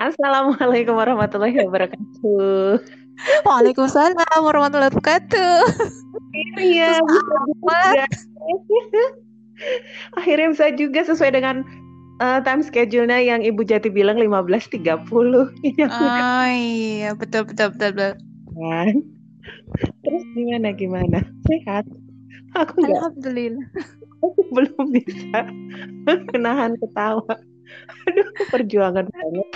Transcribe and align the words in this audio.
Assalamualaikum 0.00 0.96
warahmatullahi 0.96 1.60
wabarakatuh. 1.60 2.80
Waalaikumsalam 3.44 4.16
warahmatullahi 4.40 4.88
wabarakatuh. 4.96 5.60
Iya, 6.56 7.04
Akhirnya 10.16 10.56
bisa 10.56 10.72
juga 10.72 11.04
sesuai 11.04 11.36
dengan 11.36 11.68
uh, 12.24 12.40
time 12.40 12.64
schedule-nya 12.64 13.20
yang 13.20 13.44
Ibu 13.44 13.60
Jati 13.68 13.92
bilang 13.92 14.16
15.30. 14.16 14.80
Iya. 15.68 15.86
Oh 15.92 16.46
iya, 16.48 17.10
betul 17.12 17.44
betul 17.44 17.76
betul. 17.76 17.92
betul. 17.92 18.12
Kan? 18.56 19.04
Terus 20.00 20.24
gimana 20.32 20.72
gimana? 20.72 21.18
Sehat? 21.44 21.84
Aku. 22.56 22.88
Alhamdulillah. 22.88 23.68
Aku 24.24 24.40
belum 24.48 24.96
bisa 24.96 25.44
menahan 26.32 26.72
ketawa. 26.80 27.36
Aduh, 28.10 28.26
perjuangan 28.50 29.06
banget. 29.06 29.46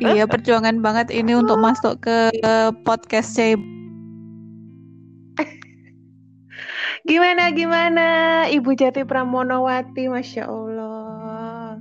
iya, 0.00 0.24
perjuangan 0.24 0.80
banget 0.80 1.10
ini 1.12 1.36
untuk 1.36 1.58
masuk 1.60 2.00
ke 2.00 2.30
podcast 2.86 3.34
saya. 3.34 3.56
Gimana 7.08 7.50
gimana 7.56 8.06
Ibu 8.48 8.76
Jati 8.76 9.04
Pramonowati, 9.04 10.08
masya 10.12 10.44
Allah. 10.48 11.80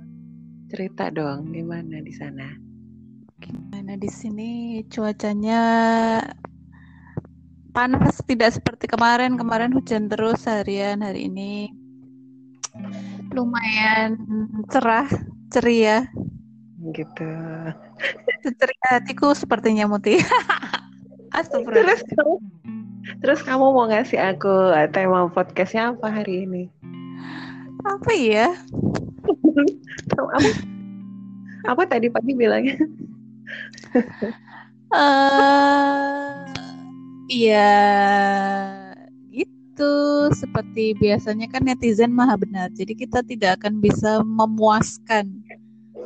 Cerita 0.70 1.10
dong, 1.10 1.52
gimana 1.52 2.00
di 2.00 2.14
sana? 2.14 2.46
Gimana 3.42 3.98
di 3.98 4.10
sini 4.12 4.84
cuacanya 4.88 5.62
panas 7.74 8.22
tidak 8.28 8.54
seperti 8.54 8.86
kemarin. 8.86 9.40
Kemarin 9.40 9.74
hujan 9.74 10.12
terus 10.12 10.46
harian, 10.46 11.02
hari 11.02 11.26
ini 11.32 11.74
lumayan 13.34 14.18
cerah, 14.70 15.10
ceria. 15.50 16.08
Gitu. 16.94 17.30
Ceria 18.56 18.88
hatiku 18.90 19.36
sepertinya 19.36 19.90
Muti. 19.90 20.18
Terus 21.76 22.02
Terus 23.20 23.40
kamu 23.42 23.74
mau 23.74 23.90
ngasih 23.90 24.22
aku 24.22 24.72
tema 24.94 25.26
podcastnya 25.34 25.98
apa 25.98 26.08
hari 26.14 26.46
ini? 26.46 26.64
Apa 27.84 28.12
ya? 28.14 28.54
apa, 30.14 30.50
apa 31.66 31.82
tadi 31.90 32.08
pagi 32.14 32.38
bilangnya? 32.38 32.78
uh, 34.94 36.46
iya 37.30 37.74
itu 39.80 39.96
seperti 40.36 40.92
biasanya 41.00 41.48
kan 41.48 41.64
netizen 41.64 42.12
maha 42.12 42.36
benar. 42.36 42.68
Jadi 42.76 43.00
kita 43.00 43.24
tidak 43.24 43.64
akan 43.64 43.80
bisa 43.80 44.20
memuaskan 44.28 45.32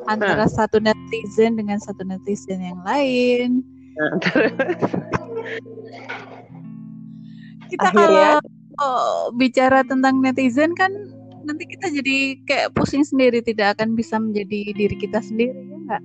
antara 0.06 0.46
nah. 0.46 0.54
satu 0.54 0.78
netizen 0.78 1.58
dengan 1.58 1.82
satu 1.82 2.06
netizen 2.06 2.62
yang 2.62 2.78
lain. 2.86 3.66
Nah, 3.98 4.14
kita 7.74 7.90
Akhirnya, 7.90 8.38
kalau 8.78 8.86
oh, 8.86 9.34
bicara 9.34 9.82
tentang 9.82 10.22
netizen 10.22 10.78
kan 10.78 10.94
nanti 11.42 11.66
kita 11.66 11.90
jadi 11.90 12.38
kayak 12.46 12.78
pusing 12.78 13.02
sendiri 13.02 13.42
tidak 13.42 13.74
akan 13.74 13.98
bisa 13.98 14.22
menjadi 14.22 14.70
diri 14.78 14.96
kita 14.96 15.20
sendiri 15.20 15.60
ya 15.60 15.78
nggak 15.84 16.04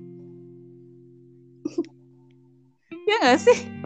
ya 3.07 3.15
nggak 3.23 3.39
sih 3.39 3.78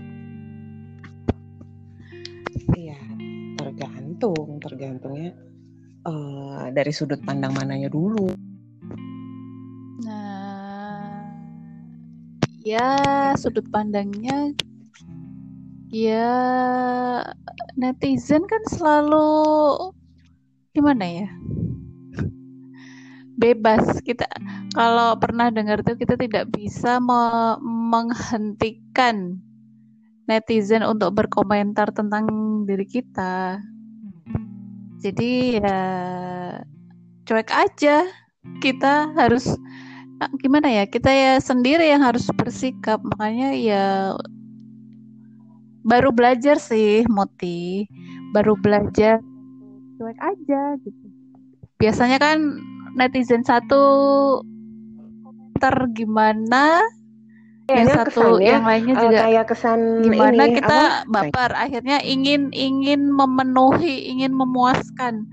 tergantung 4.24 4.64
tergantungnya 4.64 5.36
uh, 6.08 6.72
dari 6.72 6.96
sudut 6.96 7.20
pandang 7.28 7.52
mananya 7.52 7.92
dulu. 7.92 8.32
Nah 10.08 11.28
ya 12.64 12.88
sudut 13.36 13.68
pandangnya 13.68 14.56
ya 15.92 16.32
netizen 17.76 18.48
kan 18.48 18.64
selalu 18.72 19.92
gimana 20.72 21.04
ya 21.04 21.30
bebas. 23.36 24.00
Kita 24.08 24.24
kalau 24.72 25.20
pernah 25.20 25.52
dengar 25.52 25.84
tuh 25.84 26.00
kita 26.00 26.16
tidak 26.16 26.48
bisa 26.56 27.04
me 27.04 27.60
menghentikan 27.60 29.36
netizen 30.32 30.88
untuk 30.88 31.12
berkomentar 31.12 31.92
tentang 31.92 32.24
diri 32.64 32.88
kita 32.88 33.60
jadi 35.04 35.60
ya 35.60 35.80
cuek 37.28 37.52
aja. 37.52 38.08
Kita 38.64 39.12
harus 39.20 39.48
gimana 40.40 40.72
ya 40.72 40.88
kita 40.88 41.12
ya 41.12 41.34
sendiri 41.44 41.92
yang 41.92 42.00
harus 42.08 42.24
bersikap. 42.32 43.04
Makanya 43.04 43.52
ya 43.52 43.86
baru 45.84 46.16
belajar 46.16 46.56
sih 46.56 47.04
Moti 47.12 47.84
baru 48.32 48.56
belajar 48.56 49.20
cuek 50.00 50.20
aja 50.24 50.80
gitu. 50.80 51.06
Biasanya 51.78 52.18
kan 52.24 52.64
netizen 52.96 53.44
satu 53.44 53.84
komentar 55.24 55.76
gimana 55.92 56.80
yang 57.72 57.88
satu 57.88 58.12
kesannya, 58.12 58.44
yang 58.44 58.66
lainnya 58.68 58.96
juga 59.00 59.20
kayak 59.24 59.46
kesan 59.48 59.80
gimana 60.04 60.44
ini, 60.44 60.56
kita 60.60 60.80
apa? 61.08 61.08
baper 61.08 61.52
akhirnya 61.56 61.98
ingin 62.04 62.52
ingin 62.52 63.08
memenuhi 63.08 64.12
ingin 64.12 64.36
memuaskan. 64.36 65.24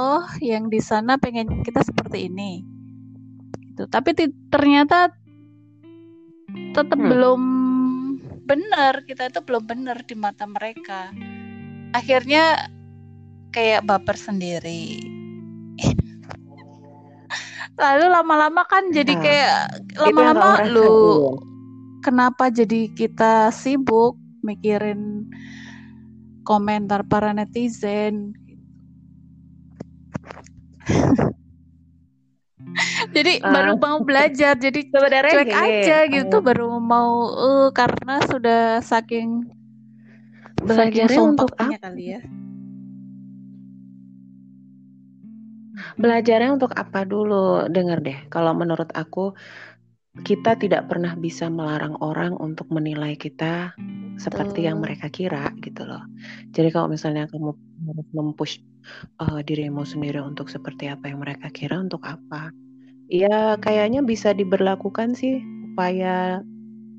Oh 0.00 0.24
yang 0.40 0.72
di 0.72 0.80
sana 0.80 1.20
pengen 1.20 1.60
kita 1.62 1.84
seperti 1.84 2.32
ini. 2.32 2.64
Gitu. 3.70 3.84
Tapi 3.92 4.16
ternyata 4.48 5.12
tetap 6.72 6.96
hmm. 6.96 7.08
belum 7.12 7.42
benar 8.48 9.04
kita 9.04 9.28
itu 9.28 9.40
belum 9.44 9.68
benar 9.68 10.00
di 10.00 10.16
mata 10.16 10.48
mereka. 10.48 11.12
Akhirnya 11.92 12.72
kayak 13.52 13.84
baper 13.84 14.16
sendiri. 14.16 15.04
Lalu 17.76 18.06
lama-lama 18.08 18.64
kan 18.64 18.88
jadi 18.88 19.12
nah, 19.12 19.20
kayak 19.20 19.56
lama-lama 20.00 20.64
lu 20.72 21.36
kenapa 22.06 22.54
jadi 22.54 22.86
kita 22.94 23.50
sibuk 23.50 24.14
mikirin 24.46 25.26
komentar 26.46 27.02
para 27.02 27.34
netizen? 27.34 28.30
Jadi 33.16 33.40
uh, 33.40 33.48
baru 33.48 33.72
mau 33.80 34.04
belajar 34.04 34.58
jadi 34.58 34.80
sebenarnya 34.92 35.32
cuek 35.32 35.48
gini, 35.48 35.56
aja 35.56 35.98
gitu 36.12 36.36
uh, 36.36 36.44
baru 36.44 36.76
mau 36.76 37.32
uh, 37.32 37.68
karena 37.72 38.20
sudah 38.28 38.84
saking 38.84 39.48
belajarnya 40.60 41.20
untuk 41.24 41.48
apa? 41.56 41.72
kali 41.80 42.04
ya. 42.18 42.20
Belajarnya 45.96 46.50
untuk 46.60 46.76
apa 46.76 47.08
dulu? 47.08 47.64
Dengar 47.72 48.04
deh 48.04 48.18
kalau 48.28 48.52
menurut 48.52 48.92
aku 48.92 49.32
kita 50.24 50.56
tidak 50.56 50.88
pernah 50.88 51.12
bisa 51.18 51.50
melarang 51.52 51.98
orang 52.00 52.38
untuk 52.38 52.70
menilai 52.72 53.18
kita 53.18 53.76
seperti 54.16 54.64
yang 54.64 54.80
mereka 54.80 55.12
kira 55.12 55.52
gitu 55.60 55.84
loh. 55.84 56.00
Jadi 56.56 56.72
kalau 56.72 56.88
misalnya 56.88 57.28
kamu 57.28 57.52
harus 57.52 58.08
mempush 58.16 58.54
uh, 59.20 59.40
dirimu 59.44 59.84
sendiri 59.84 60.24
untuk 60.24 60.48
seperti 60.48 60.88
apa 60.88 61.12
yang 61.12 61.20
mereka 61.20 61.52
kira 61.52 61.76
untuk 61.76 62.00
apa? 62.08 62.48
Ya 63.06 63.60
kayaknya 63.60 64.02
bisa 64.02 64.32
diberlakukan 64.34 65.14
sih 65.14 65.38
upaya 65.76 66.42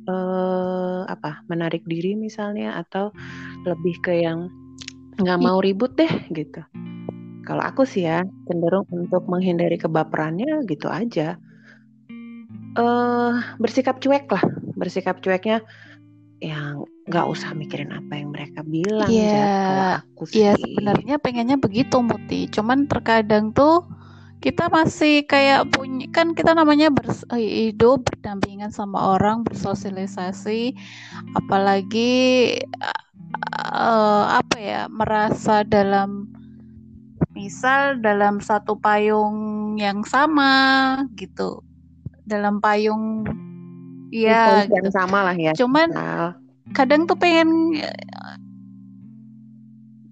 eh, 0.07 1.01
apa 1.03 1.44
menarik 1.51 1.83
diri 1.83 2.16
misalnya 2.16 2.79
atau 2.79 3.11
lebih 3.67 4.00
ke 4.00 4.23
yang 4.23 4.47
nggak 5.17 5.41
mau 5.41 5.59
ribut 5.59 5.97
deh 5.97 6.13
gitu. 6.31 6.63
Kalau 7.44 7.63
aku 7.63 7.83
sih 7.83 8.07
ya 8.07 8.24
cenderung 8.47 8.88
untuk 8.91 9.25
menghindari 9.27 9.75
kebaperannya 9.75 10.68
gitu 10.69 10.88
aja. 10.88 11.36
Eh 12.77 13.33
bersikap 13.57 13.97
cuek 13.97 14.29
lah, 14.29 14.44
bersikap 14.77 15.18
cueknya 15.18 15.65
yang 16.38 16.85
nggak 17.09 17.25
usah 17.25 17.57
mikirin 17.57 17.89
apa 17.89 18.13
yang 18.21 18.29
mereka 18.29 18.62
bilang. 18.62 19.09
Iya, 19.09 19.33
yeah, 19.33 19.94
iya 20.29 20.51
sebenarnya 20.53 21.18
pengennya 21.18 21.57
begitu 21.57 21.97
Muti. 22.06 22.45
Cuman 22.53 22.85
terkadang 22.85 23.50
tuh 23.50 23.81
kita 24.38 24.69
masih 24.69 25.25
kayak 25.25 25.65
punya 25.74 26.06
kan 26.13 26.38
kita 26.38 26.53
namanya 26.53 26.94
hidup 27.33 28.06
berdampingan 28.06 28.69
sama 28.69 29.18
orang 29.18 29.41
bersosialisasi 29.41 30.77
apalagi 31.33 32.53
uh, 33.57 34.24
apa 34.38 34.57
ya 34.62 34.81
merasa 34.94 35.65
dalam 35.65 36.29
misal 37.33 37.97
dalam 37.97 38.38
satu 38.38 38.77
payung 38.77 39.74
yang 39.81 40.06
sama 40.06 41.01
gitu 41.18 41.65
dalam 42.27 42.59
payung 42.59 43.24
ya 44.12 44.63
gitu. 44.68 44.75
yang 44.75 44.89
sama 44.91 45.31
lah 45.31 45.35
ya 45.35 45.51
cuman 45.56 45.88
kadang 46.75 47.07
tuh 47.07 47.15
pengen 47.15 47.79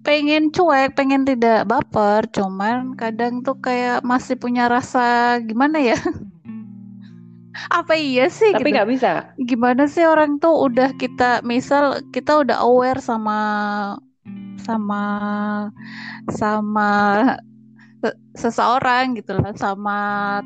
pengen 0.06 0.54
cuek, 0.54 0.94
pengen 0.94 1.26
tidak 1.26 1.66
baper, 1.66 2.30
cuman 2.30 2.94
kadang 2.94 3.42
tuh 3.42 3.58
kayak 3.58 4.06
masih 4.06 4.38
punya 4.38 4.70
rasa 4.70 5.34
gimana 5.42 5.82
ya? 5.82 5.98
apa 7.72 7.96
iya 7.96 8.28
sih 8.28 8.52
tapi 8.52 8.68
gitu. 8.68 8.76
nggak 8.76 8.90
bisa 8.92 9.10
gimana 9.40 9.88
sih 9.88 10.04
orang 10.04 10.36
tuh 10.36 10.52
udah 10.68 10.92
kita 11.00 11.40
misal 11.40 12.04
kita 12.12 12.44
udah 12.44 12.60
aware 12.60 13.00
sama 13.00 13.40
sama 14.60 15.02
sama 16.28 16.90
seseorang 18.36 19.16
gitu 19.16 19.34
lah 19.38 19.56
sama 19.56 19.98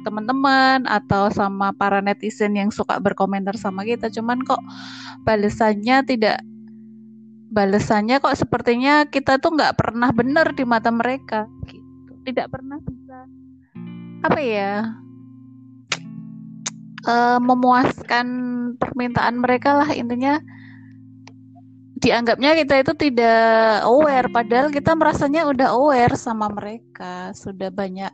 teman-teman 0.06 0.86
atau 0.86 1.28
sama 1.32 1.74
para 1.74 1.98
netizen 1.98 2.54
yang 2.54 2.70
suka 2.70 3.00
berkomentar 3.02 3.58
sama 3.58 3.82
kita. 3.82 4.08
Cuman 4.12 4.40
kok 4.46 4.60
balasannya 5.26 6.06
tidak 6.06 6.38
balasannya 7.50 8.22
kok 8.22 8.38
sepertinya 8.38 9.04
kita 9.10 9.42
tuh 9.42 9.58
nggak 9.58 9.74
pernah 9.74 10.14
benar 10.14 10.54
di 10.54 10.62
mata 10.62 10.88
mereka 10.94 11.50
gitu. 11.66 12.12
Tidak 12.24 12.46
pernah 12.46 12.78
bisa 12.84 13.26
apa 14.20 14.40
ya 14.44 15.00
uh, 17.08 17.38
memuaskan 17.40 18.26
permintaan 18.76 19.40
mereka 19.40 19.80
lah 19.80 19.90
intinya 19.92 20.40
dianggapnya 22.00 22.56
kita 22.56 22.74
itu 22.80 22.92
tidak 22.96 23.84
aware. 23.84 24.28
Padahal 24.32 24.72
kita 24.72 24.96
merasanya 24.96 25.44
udah 25.46 25.68
aware 25.76 26.16
sama 26.16 26.48
mereka. 26.48 27.30
Sudah 27.36 27.68
banyak 27.68 28.10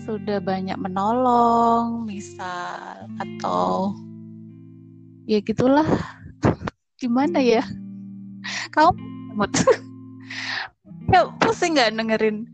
sudah 0.00 0.40
banyak 0.40 0.74
menolong 0.80 2.06
misal 2.06 3.10
atau 3.18 3.94
ya 5.26 5.42
gitulah. 5.42 5.86
Gimana 7.02 7.42
ya? 7.42 7.66
Kamu 8.70 9.44
ya 11.12 11.26
pusing 11.42 11.74
nggak 11.74 11.92
dengerin? 11.98 12.46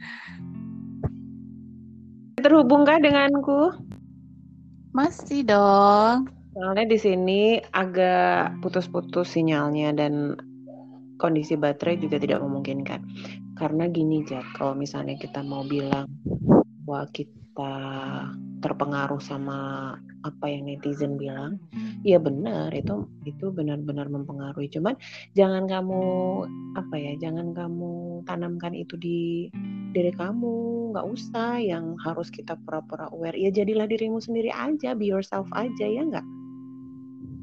Terhubungkah 2.41 2.99
denganku? 3.03 3.75
Masih 4.97 5.45
dong 5.45 6.36
Soalnya 6.57 6.89
di 6.89 6.97
sini 6.97 7.61
agak 7.61 8.65
putus-putus 8.65 9.37
sinyalnya 9.37 9.93
dan 9.93 10.41
kondisi 11.21 11.53
baterai 11.53 12.01
juga 12.01 12.17
tidak 12.17 12.41
memungkinkan. 12.41 13.05
Karena 13.61 13.85
gini 13.93 14.25
Jack, 14.25 14.57
kalau 14.57 14.73
misalnya 14.73 15.21
kita 15.21 15.45
mau 15.45 15.69
bilang 15.69 16.09
bahwa 16.89 17.13
kita 17.13 17.77
terpengaruh 18.65 19.21
sama 19.21 19.93
apa 20.25 20.49
yang 20.49 20.65
netizen 20.65 21.21
bilang, 21.21 21.61
ya 22.01 22.17
benar 22.17 22.73
itu 22.73 23.05
itu 23.29 23.53
benar-benar 23.53 24.09
mempengaruhi. 24.09 24.73
Cuman 24.73 24.97
jangan 25.37 25.69
kamu 25.69 26.01
apa 26.73 26.97
ya, 26.97 27.13
jangan 27.21 27.53
kamu 27.53 28.25
tanamkan 28.25 28.73
itu 28.73 28.97
di 28.97 29.53
diri 29.93 30.09
kamu, 30.09 30.89
nggak 30.97 31.05
usah 31.05 31.61
yang 31.61 32.01
harus 32.01 32.33
kita 32.33 32.57
pura-pura 32.65 33.13
aware. 33.13 33.37
Ya 33.37 33.53
jadilah 33.53 33.85
dirimu 33.85 34.25
sendiri 34.25 34.49
aja, 34.49 34.97
be 34.97 35.05
yourself 35.05 35.45
aja 35.53 35.85
ya 35.85 36.01
nggak 36.01 36.25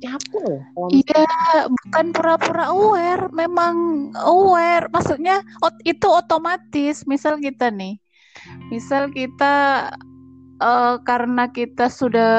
capek 0.04 0.60
Iya, 0.92 1.26
bukan 1.72 2.06
pura-pura 2.12 2.68
aware, 2.70 3.32
memang 3.32 3.76
aware. 4.20 4.92
Maksudnya 4.92 5.42
itu 5.88 6.08
otomatis. 6.12 7.08
Misal 7.08 7.40
kita 7.40 7.72
nih, 7.72 7.96
misal 8.68 9.08
kita 9.16 9.88
uh, 10.60 10.96
karena 11.08 11.48
kita 11.50 11.88
sudah 11.88 12.36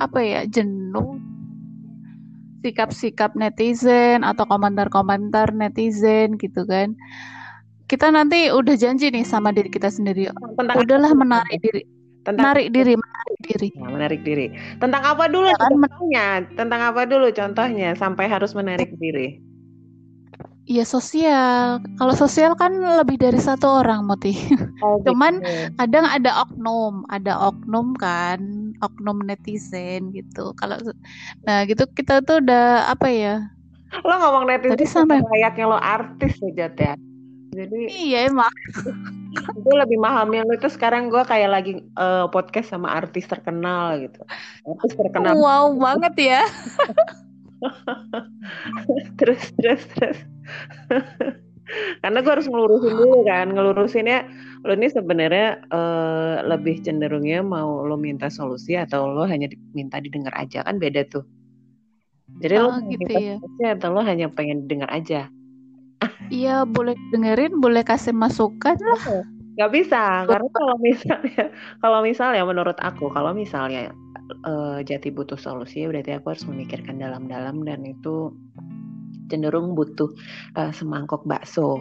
apa 0.00 0.18
ya 0.24 0.40
jenuh 0.48 1.20
sikap-sikap 2.60 3.32
netizen 3.36 4.20
atau 4.24 4.44
komentar-komentar 4.48 5.52
netizen 5.52 6.36
gitu 6.40 6.64
kan. 6.64 6.96
Kita 7.88 8.08
nanti 8.14 8.48
udah 8.54 8.76
janji 8.78 9.10
nih 9.10 9.26
sama 9.26 9.50
diri 9.50 9.68
kita 9.68 9.90
sendiri. 9.90 10.30
Udahlah 10.56 11.12
menarik 11.16 11.58
diri 11.58 11.82
tentang 12.26 12.44
menarik 12.52 12.68
diri 12.72 12.92
menarik 12.96 13.38
diri 13.40 13.68
nah, 13.76 13.90
menarik 13.90 14.20
diri 14.20 14.46
tentang 14.76 15.02
apa 15.04 15.24
dulu 15.28 15.46
ya, 15.48 15.56
kan? 15.56 15.70
contohnya 15.72 16.26
tentang 16.56 16.80
apa 16.92 17.02
dulu 17.08 17.26
contohnya 17.32 17.88
sampai 17.96 18.26
harus 18.28 18.52
menarik 18.52 18.90
diri 18.96 19.40
Iya 20.70 20.86
sosial. 20.86 21.82
Kalau 21.98 22.14
sosial 22.14 22.54
kan 22.54 22.70
lebih 22.70 23.18
dari 23.18 23.42
satu 23.42 23.66
orang, 23.82 24.06
Moti. 24.06 24.30
Oh, 24.80 24.96
gitu. 24.96 25.12
Cuman 25.12 25.42
kadang 25.76 26.06
ada 26.08 26.30
oknum, 26.46 27.04
ada 27.10 27.32
oknum 27.50 27.92
kan, 27.98 28.40
oknum 28.80 29.20
netizen 29.28 30.08
gitu. 30.14 30.56
Kalau 30.56 30.80
nah 31.44 31.68
gitu 31.68 31.84
kita 31.90 32.24
tuh 32.24 32.40
udah 32.40 32.88
apa 32.88 33.12
ya? 33.12 33.34
Lo 34.06 34.14
ngomong 34.16 34.48
netizen 34.48 34.78
Tadi 34.78 34.86
sampai 34.88 35.18
layaknya 35.20 35.64
lo 35.68 35.76
artis 35.76 36.38
aja 36.40 36.72
ya. 36.72 36.94
Jadi 37.50 37.90
iya 37.90 38.30
emang. 38.30 38.50
gue 39.62 39.74
lebih 39.76 39.98
memahami 39.98 40.42
lo 40.42 40.54
itu 40.54 40.70
sekarang 40.70 41.10
gue 41.10 41.22
kayak 41.22 41.50
lagi 41.50 41.72
uh, 41.98 42.26
podcast 42.30 42.74
sama 42.74 42.94
artis 42.94 43.26
terkenal 43.26 43.98
gitu. 43.98 44.22
Artis 44.66 44.94
terkenal. 44.94 45.34
Wow 45.34 45.74
banget 45.78 46.14
ya. 46.18 46.42
terus 49.18 49.42
terus 49.58 49.82
terus. 49.98 50.18
Karena 52.02 52.18
gue 52.22 52.32
harus 52.32 52.50
ngelurusin 52.50 52.94
dulu 52.98 53.22
kan, 53.22 53.46
ngelurusinnya 53.54 54.18
lo 54.60 54.76
ini 54.76 54.92
sebenarnya 54.92 55.64
uh, 55.72 56.44
lebih 56.44 56.84
cenderungnya 56.84 57.40
mau 57.40 57.80
lo 57.86 57.96
minta 57.96 58.28
solusi 58.28 58.76
atau 58.76 59.08
lo 59.08 59.24
hanya 59.24 59.48
minta 59.72 59.96
didengar 60.02 60.34
aja 60.36 60.60
kan 60.66 60.76
beda 60.76 61.06
tuh. 61.08 61.24
Jadi 62.42 62.54
oh, 62.58 62.68
lo 62.68 62.70
gitu 62.90 63.06
minta 63.06 63.18
ya. 63.18 63.34
solusi 63.38 63.64
atau 63.66 63.88
lo 63.94 64.00
hanya 64.04 64.26
pengen 64.28 64.68
dengar 64.68 64.90
aja. 64.92 65.30
Iya, 66.30 66.62
boleh 66.62 66.94
dengerin, 67.10 67.58
boleh 67.58 67.82
kasih 67.82 68.14
masukan 68.14 68.78
lah. 68.78 69.26
Gak 69.58 69.70
bisa, 69.74 70.00
karena 70.30 70.50
kalau 70.54 70.76
misalnya, 70.78 71.44
kalau 71.82 71.98
misalnya 72.00 72.42
menurut 72.46 72.78
aku, 72.78 73.10
kalau 73.10 73.34
misalnya 73.34 73.90
uh, 74.46 74.78
jati 74.80 75.10
butuh 75.10 75.36
solusi, 75.36 75.84
berarti 75.84 76.16
aku 76.16 76.32
harus 76.32 76.46
memikirkan 76.46 76.96
dalam-dalam 76.96 77.66
dan 77.66 77.82
itu 77.84 78.32
cenderung 79.30 79.78
butuh 79.78 80.10
uh, 80.58 80.74
semangkok 80.74 81.22
bakso. 81.26 81.78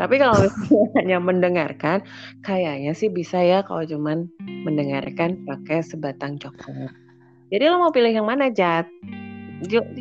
Tapi 0.00 0.16
kalau 0.16 0.36
misalnya 0.40 0.88
hanya 1.00 1.18
mendengarkan, 1.20 1.98
kayaknya 2.44 2.96
sih 2.96 3.12
bisa 3.12 3.40
ya 3.44 3.60
kalau 3.64 3.84
cuman 3.84 4.28
mendengarkan 4.64 5.44
pakai 5.44 5.84
sebatang 5.84 6.40
coklat. 6.40 6.92
Jadi 7.52 7.64
lo 7.70 7.78
mau 7.78 7.92
pilih 7.94 8.10
yang 8.10 8.26
mana, 8.26 8.50
Jat? 8.50 8.88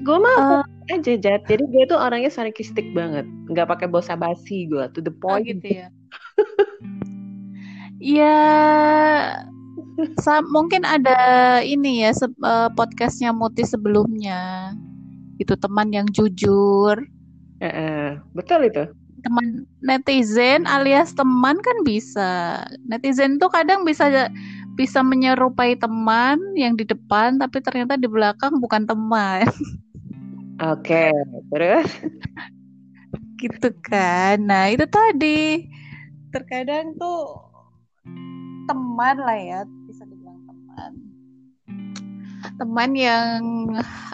Gue 0.01 0.17
mau 0.19 0.63
uh, 0.63 0.74
aja 0.89 1.13
Jat. 1.17 1.41
Jadi 1.49 1.63
gue 1.69 1.83
tuh 1.89 1.97
orangnya 1.97 2.29
sarkistik 2.29 2.85
banget, 2.93 3.25
nggak 3.49 3.67
pakai 3.69 3.87
bosa 3.89 4.13
basi 4.13 4.69
gue, 4.69 4.85
to 4.93 5.01
the 5.01 5.13
oh, 5.13 5.19
point. 5.21 5.45
Oh 5.45 5.49
gitu 5.49 5.67
ya. 5.81 5.87
ya 8.01 8.37
mungkin 10.51 10.83
ada 10.83 11.17
ini 11.63 12.03
ya 12.03 12.11
se 12.11 12.27
uh, 12.43 12.69
podcastnya 12.73 13.31
Muti 13.31 13.63
sebelumnya. 13.63 14.73
Itu 15.41 15.55
teman 15.59 15.91
yang 15.91 16.07
jujur. 16.11 16.99
Uh, 17.59 17.67
uh, 17.67 18.07
betul 18.35 18.63
itu. 18.63 18.85
Teman 19.25 19.65
netizen 19.81 20.69
alias 20.69 21.15
teman 21.17 21.57
kan 21.59 21.77
bisa. 21.81 22.61
Netizen 22.85 23.41
tuh 23.41 23.49
kadang 23.49 23.81
bisa 23.87 24.29
bisa 24.75 24.99
menyerupai 24.99 25.79
teman 25.79 26.37
yang 26.59 26.75
di 26.75 26.83
depan 26.83 27.39
tapi 27.39 27.63
ternyata 27.63 27.95
di 27.95 28.11
belakang 28.11 28.59
bukan 28.59 28.83
teman 28.83 29.47
Oke, 30.55 31.11
terus? 31.51 31.89
gitu 33.35 33.69
kan. 33.83 34.39
Nah, 34.39 34.71
itu 34.71 34.87
tadi 34.87 35.67
terkadang 36.31 36.95
tuh 36.95 37.43
teman 38.65 39.15
lah 39.19 39.39
ya, 39.39 39.59
bisa 39.87 40.07
dibilang 40.07 40.39
teman. 40.47 40.91
Teman 42.55 42.91
yang 42.95 43.39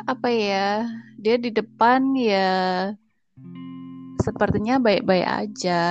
apa 0.09 0.29
ya? 0.33 0.89
Dia 1.21 1.37
di 1.37 1.53
depan 1.53 2.17
ya 2.17 2.89
sepertinya 4.21 4.77
baik-baik 4.81 5.27
aja. 5.27 5.83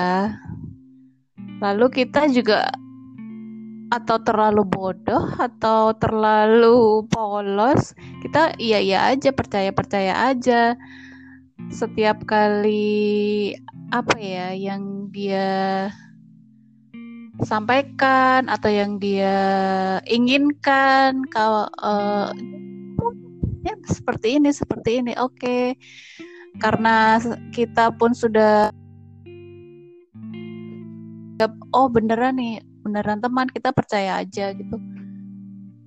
Lalu 1.61 1.87
kita 2.03 2.27
juga 2.31 2.71
atau 3.91 4.17
terlalu 4.23 4.63
bodoh 4.63 5.27
atau 5.37 5.91
terlalu 5.99 7.03
polos 7.11 7.93
kita 8.23 8.55
iya 8.63 8.79
iya 8.79 9.11
aja 9.11 9.35
percaya 9.35 9.75
percaya 9.75 10.31
aja 10.31 10.79
setiap 11.69 12.23
kali 12.25 13.53
apa 13.91 14.15
ya 14.17 14.55
yang 14.55 15.11
dia 15.11 15.91
sampaikan 17.43 18.47
atau 18.47 18.71
yang 18.71 19.03
dia 19.03 19.37
inginkan 20.07 21.27
kalau 21.35 21.67
uh, 21.83 22.31
ya 23.67 23.75
seperti 23.91 24.39
ini 24.39 24.55
seperti 24.55 25.03
ini 25.03 25.13
oke 25.19 25.35
okay. 25.35 25.75
karena 26.63 27.19
kita 27.51 27.91
pun 27.97 28.15
sudah 28.15 28.71
oh 31.73 31.89
beneran 31.89 32.37
nih 32.37 32.61
beneran 32.83 33.21
teman 33.21 33.49
kita 33.51 33.71
percaya 33.71 34.21
aja 34.21 34.53
gitu. 34.57 34.77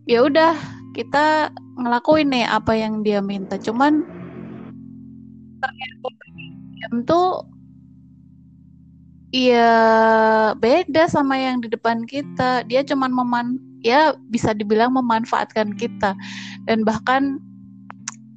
Ya 0.06 0.24
udah 0.24 0.54
kita 0.94 1.50
ngelakuin 1.80 2.30
nih 2.30 2.46
apa 2.46 2.74
yang 2.78 3.02
dia 3.02 3.20
minta. 3.20 3.58
Cuman 3.58 4.06
ternyata 5.64 6.08
diam 6.76 6.96
tuh 7.08 7.48
ya 9.34 9.74
beda 10.60 11.10
sama 11.10 11.40
yang 11.40 11.64
di 11.64 11.72
depan 11.72 12.06
kita. 12.06 12.68
Dia 12.70 12.86
cuman 12.86 13.10
meman 13.10 13.46
ya 13.82 14.14
bisa 14.30 14.54
dibilang 14.54 14.94
memanfaatkan 14.94 15.74
kita. 15.74 16.14
Dan 16.70 16.86
bahkan 16.86 17.42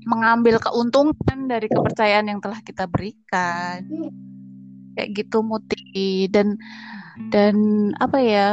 mengambil 0.06 0.62
keuntungan 0.62 1.50
dari 1.50 1.66
kepercayaan 1.66 2.30
yang 2.30 2.40
telah 2.40 2.62
kita 2.62 2.88
berikan. 2.88 3.84
Kayak 4.96 5.08
gitu 5.12 5.44
Muti. 5.44 6.30
Dan 6.32 6.56
dan 7.32 7.56
apa 7.98 8.18
ya 8.20 8.48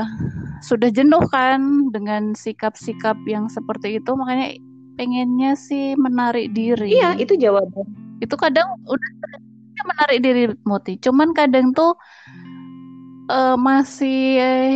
sudah 0.64 0.90
jenuh 0.90 1.22
kan 1.30 1.92
dengan 1.92 2.32
sikap-sikap 2.34 3.20
yang 3.28 3.52
seperti 3.52 4.00
itu. 4.00 4.12
Makanya 4.16 4.58
pengennya 4.96 5.54
sih 5.60 5.98
menarik 6.00 6.56
diri. 6.56 6.96
Iya 6.96 7.20
itu 7.20 7.36
jawaban. 7.36 7.86
Itu 8.24 8.40
kadang 8.40 8.80
udah 8.88 9.12
menarik 9.84 10.20
diri 10.24 10.44
Muti. 10.64 10.96
Cuman 11.02 11.36
kadang 11.36 11.76
tuh 11.76 11.94
uh, 13.28 13.60
masih 13.60 14.40
eh, 14.40 14.74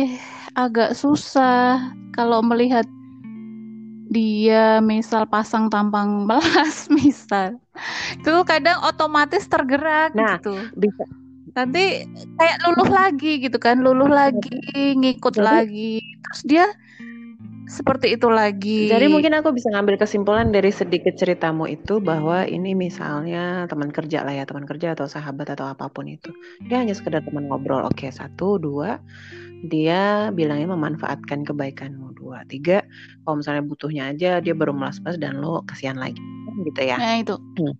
agak 0.52 0.92
susah 0.92 1.92
kalau 2.12 2.44
melihat 2.44 2.84
dia 4.08 4.80
misal 4.80 5.28
pasang 5.28 5.72
tampang 5.72 6.22
melas 6.28 6.88
misal. 6.92 7.56
Itu 8.20 8.44
kadang 8.44 8.84
otomatis 8.84 9.48
tergerak 9.48 10.12
nah, 10.12 10.36
gitu. 10.36 10.56
bisa 10.76 11.04
nanti 11.58 12.06
kayak 12.38 12.56
luluh 12.70 12.88
lagi 12.88 13.32
gitu 13.42 13.58
kan 13.58 13.82
luluh 13.82 14.06
lagi 14.06 14.94
ngikut 14.94 15.34
Jadi, 15.34 15.42
lagi 15.42 15.94
terus 16.22 16.42
dia 16.46 16.66
seperti 17.68 18.16
itu 18.16 18.32
lagi. 18.32 18.88
Jadi 18.88 19.12
mungkin 19.12 19.36
aku 19.36 19.52
bisa 19.52 19.68
ngambil 19.68 20.00
kesimpulan 20.00 20.48
dari 20.48 20.72
sedikit 20.72 21.12
ceritamu 21.20 21.68
itu 21.68 22.00
bahwa 22.00 22.48
ini 22.48 22.72
misalnya 22.72 23.68
teman 23.68 23.92
kerja 23.92 24.24
lah 24.24 24.32
ya 24.32 24.48
teman 24.48 24.64
kerja 24.64 24.96
atau 24.96 25.04
sahabat 25.04 25.52
atau 25.52 25.68
apa 25.68 25.92
pun 25.92 26.08
itu. 26.08 26.32
Dia 26.64 26.80
hanya 26.80 26.96
sekedar 26.96 27.20
teman 27.28 27.44
ngobrol. 27.44 27.84
Oke 27.84 28.08
satu 28.08 28.56
dua 28.56 28.96
dia 29.66 30.30
bilangnya 30.30 30.70
memanfaatkan 30.70 31.42
kebaikanmu. 31.42 32.14
Dua 32.18 32.44
tiga 32.46 32.84
kalau 33.24 33.40
misalnya 33.40 33.64
butuhnya 33.64 34.02
aja 34.12 34.30
dia 34.44 34.54
baru 34.54 34.76
melas-melas 34.76 35.16
dan 35.16 35.40
lo 35.40 35.64
kasihan 35.64 35.96
lagi 35.96 36.20
gitu 36.66 36.80
ya. 36.82 36.98
Nah 36.98 37.22
itu. 37.22 37.34
Hmm. 37.58 37.74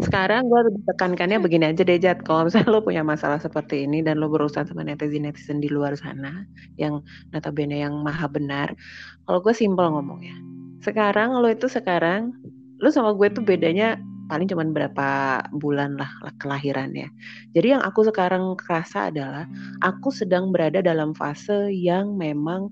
sekarang 0.00 0.48
gue 0.48 0.60
lebih 0.72 0.82
tekankannya 0.88 1.40
begini 1.44 1.64
aja 1.72 1.82
deh 1.84 1.98
Jat. 2.00 2.24
Kalau 2.24 2.48
misalnya 2.48 2.68
lo 2.72 2.80
punya 2.80 3.02
masalah 3.04 3.40
seperti 3.40 3.84
ini 3.84 4.00
dan 4.00 4.20
lo 4.20 4.28
berurusan 4.28 4.68
sama 4.68 4.84
netizen 4.84 5.28
netizen 5.28 5.60
di 5.60 5.68
luar 5.68 5.96
sana 5.96 6.44
yang 6.80 7.04
notabene 7.32 7.80
yang 7.80 8.00
maha 8.00 8.28
benar 8.28 8.72
kalau 9.28 9.44
gue 9.44 9.52
simpel 9.52 9.92
ngomongnya 9.92 10.36
sekarang 10.80 11.36
lo 11.36 11.48
itu 11.52 11.68
sekarang 11.68 12.32
lo 12.80 12.88
sama 12.88 13.12
gue 13.12 13.28
tuh 13.28 13.44
bedanya 13.44 14.00
paling 14.28 14.46
cuma 14.46 14.64
berapa 14.68 15.08
bulan 15.56 15.96
lah 15.96 16.08
kelahirannya. 16.38 17.08
Jadi 17.56 17.66
yang 17.74 17.82
aku 17.82 18.06
sekarang 18.06 18.54
kerasa 18.60 19.08
adalah 19.08 19.48
aku 19.80 20.12
sedang 20.12 20.52
berada 20.52 20.84
dalam 20.84 21.16
fase 21.16 21.72
yang 21.72 22.14
memang 22.14 22.68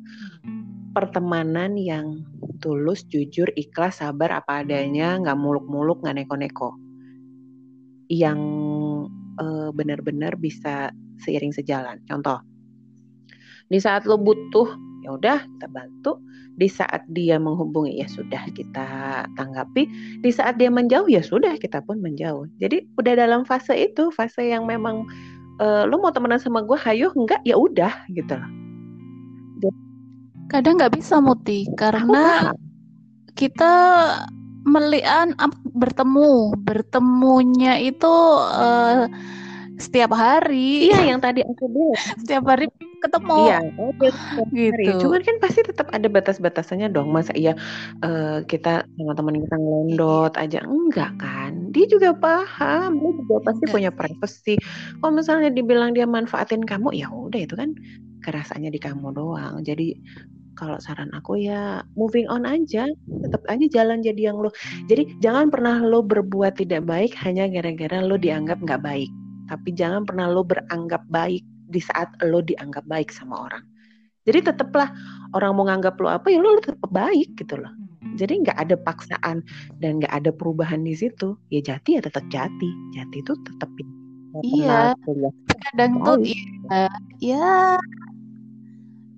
pertemanan 0.92 1.76
yang 1.76 2.24
tulus, 2.60 3.04
jujur, 3.08 3.48
ikhlas, 3.56 4.00
sabar 4.00 4.32
apa 4.32 4.64
adanya, 4.64 5.20
nggak 5.20 5.36
muluk-muluk, 5.36 6.00
nggak 6.00 6.24
neko-neko. 6.24 6.72
Yang 8.08 8.40
uh, 9.40 9.68
benar-benar 9.76 10.36
bisa 10.40 10.92
seiring 11.20 11.52
sejalan. 11.52 12.00
Contoh, 12.08 12.40
di 13.68 13.76
saat 13.76 14.08
lo 14.08 14.16
butuh, 14.16 14.72
ya 15.06 15.14
udah 15.14 15.38
kita 15.46 15.66
bantu. 15.70 16.18
Di 16.56 16.66
saat 16.66 17.06
dia 17.12 17.38
menghubungi 17.38 18.02
ya 18.02 18.08
sudah 18.10 18.42
kita 18.50 18.88
tanggapi. 19.38 19.86
Di 20.24 20.30
saat 20.34 20.58
dia 20.58 20.66
menjauh 20.66 21.06
ya 21.06 21.22
sudah 21.22 21.54
kita 21.62 21.78
pun 21.86 22.02
menjauh. 22.02 22.50
Jadi 22.58 22.82
udah 22.98 23.14
dalam 23.14 23.46
fase 23.46 23.76
itu 23.78 24.10
fase 24.10 24.50
yang 24.50 24.66
memang 24.66 25.06
uh, 25.62 25.86
lo 25.86 26.02
mau 26.02 26.10
temenan 26.10 26.42
sama 26.42 26.66
gue 26.66 26.74
hayo 26.82 27.14
enggak 27.14 27.38
ya 27.46 27.54
udah 27.54 27.94
gitu 28.10 28.34
loh. 28.34 28.50
Kadang 30.50 30.78
nggak 30.78 30.98
bisa 30.98 31.18
muti 31.22 31.66
karena 31.78 32.54
kita 33.38 33.74
melihat 34.66 35.36
bertemu. 35.74 36.56
Bertemunya 36.66 37.78
itu 37.78 38.14
uh, 38.50 39.06
setiap 39.76 40.12
hari. 40.16 40.88
Iya, 40.88 41.14
yang 41.14 41.20
tadi 41.20 41.44
aku 41.44 41.68
bilang. 41.68 42.00
setiap 42.20 42.44
hari 42.48 42.66
ketemu. 43.00 43.38
Iya, 43.46 43.58
oke. 43.76 44.08
gitu. 44.52 44.90
Cuman 45.06 45.20
kan 45.22 45.36
pasti 45.38 45.60
tetap 45.64 45.88
ada 45.92 46.08
batas-batasannya 46.08 46.88
dong. 46.92 47.12
Masa 47.12 47.32
iya 47.36 47.52
uh, 48.00 48.40
kita 48.48 48.88
sama 48.96 49.12
teman 49.12 49.36
kita 49.44 49.56
ngelondot 49.56 50.32
iya. 50.36 50.44
aja 50.48 50.58
enggak 50.64 51.12
kan? 51.20 51.52
Dia 51.76 51.86
juga 51.88 52.16
paham, 52.16 52.98
dia 52.98 53.12
juga 53.20 53.36
pasti 53.44 53.64
enggak. 53.68 53.74
punya 53.76 53.90
privacy. 53.92 54.54
Kalau 55.00 55.12
misalnya 55.12 55.50
dibilang 55.52 55.92
dia 55.92 56.08
manfaatin 56.08 56.64
kamu, 56.64 56.96
ya 56.96 57.12
udah 57.12 57.40
itu 57.40 57.54
kan 57.54 57.76
kerasanya 58.24 58.72
di 58.72 58.80
kamu 58.80 59.12
doang. 59.12 59.60
Jadi 59.62 59.94
kalau 60.56 60.80
saran 60.80 61.12
aku 61.12 61.36
ya 61.36 61.84
moving 62.00 62.24
on 62.32 62.48
aja 62.48 62.88
tetap 63.20 63.44
aja 63.44 63.68
jalan 63.68 64.00
jadi 64.00 64.32
yang 64.32 64.40
lo 64.40 64.48
jadi 64.88 65.04
jangan 65.20 65.52
pernah 65.52 65.84
lo 65.84 66.00
berbuat 66.00 66.56
tidak 66.56 66.88
baik 66.88 67.12
hanya 67.20 67.44
gara-gara 67.52 68.00
lo 68.00 68.16
dianggap 68.16 68.64
nggak 68.64 68.80
baik 68.80 69.12
tapi 69.46 69.74
jangan 69.74 70.06
pernah 70.06 70.26
lo 70.30 70.42
beranggap 70.42 71.02
baik 71.10 71.42
di 71.66 71.80
saat 71.82 72.10
lo 72.22 72.42
dianggap 72.42 72.86
baik 72.86 73.10
sama 73.10 73.50
orang. 73.50 73.64
Jadi 74.26 74.50
tetaplah 74.50 74.90
orang 75.38 75.54
mau 75.54 75.64
nganggap 75.70 75.94
lo 76.02 76.10
apa 76.10 76.26
ya 76.30 76.42
lo, 76.42 76.58
tetap 76.58 76.90
baik 76.90 77.38
gitu 77.38 77.62
loh. 77.62 77.70
Jadi 78.18 78.42
nggak 78.42 78.58
ada 78.58 78.74
paksaan 78.74 79.42
dan 79.78 80.02
nggak 80.02 80.10
ada 80.10 80.30
perubahan 80.34 80.82
di 80.82 80.98
situ. 80.98 81.38
Ya 81.54 81.62
jati 81.62 81.98
ya 81.98 82.02
tetap 82.02 82.26
jati. 82.30 82.70
Jati 82.94 83.16
itu 83.22 83.32
tetap 83.46 83.70
iya. 84.42 84.94
Kadang 85.70 86.02
tuh 86.02 86.18
iya, 86.26 86.90
ya 87.22 87.50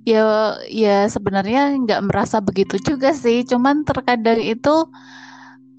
ya 0.08 0.24
ya 0.68 0.96
sebenarnya 1.08 1.76
nggak 1.84 2.04
merasa 2.04 2.44
begitu 2.44 2.76
juga 2.80 3.16
sih. 3.16 3.44
Cuman 3.48 3.88
terkadang 3.88 4.44
itu 4.44 4.92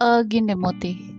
uh, 0.01 0.21
gini 0.25 0.57
Muti 0.57 1.18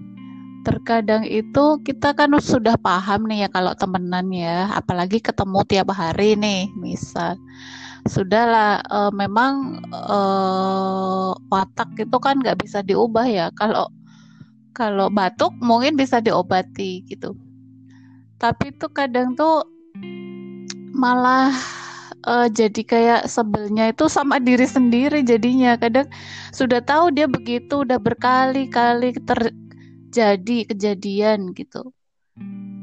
terkadang 0.66 1.24
itu 1.24 1.80
kita 1.80 2.12
kan 2.12 2.32
sudah 2.40 2.76
paham 2.76 3.24
nih 3.28 3.46
ya 3.46 3.48
kalau 3.48 3.72
temenan 3.72 4.28
ya 4.28 4.68
apalagi 4.76 5.18
ketemu 5.22 5.60
tiap 5.66 5.88
hari 5.92 6.36
nih 6.36 6.68
misal. 6.76 7.36
Sudahlah 8.08 8.80
e, 8.88 8.98
memang 9.12 9.84
e, 9.92 10.18
watak 11.52 11.92
itu 12.00 12.16
kan 12.16 12.40
nggak 12.40 12.60
bisa 12.60 12.80
diubah 12.80 13.28
ya. 13.28 13.52
Kalau 13.52 13.92
kalau 14.72 15.12
batuk 15.12 15.52
mungkin 15.60 15.98
bisa 15.98 16.22
diobati 16.24 17.04
gitu. 17.04 17.36
Tapi 18.40 18.72
itu 18.72 18.88
kadang 18.88 19.36
tuh 19.36 19.68
malah 20.96 21.52
uh, 22.26 22.48
jadi 22.48 22.82
kayak 22.84 23.22
sebelnya 23.28 23.92
itu 23.92 24.08
sama 24.08 24.40
diri 24.40 24.64
sendiri 24.64 25.20
jadinya. 25.24 25.76
Kadang 25.76 26.08
sudah 26.52 26.80
tahu 26.80 27.12
dia 27.14 27.28
begitu 27.28 27.84
udah 27.84 28.00
berkali-kali 28.00 29.16
ter 29.24 29.52
jadi 30.10 30.66
kejadian 30.66 31.54
gitu. 31.54 31.94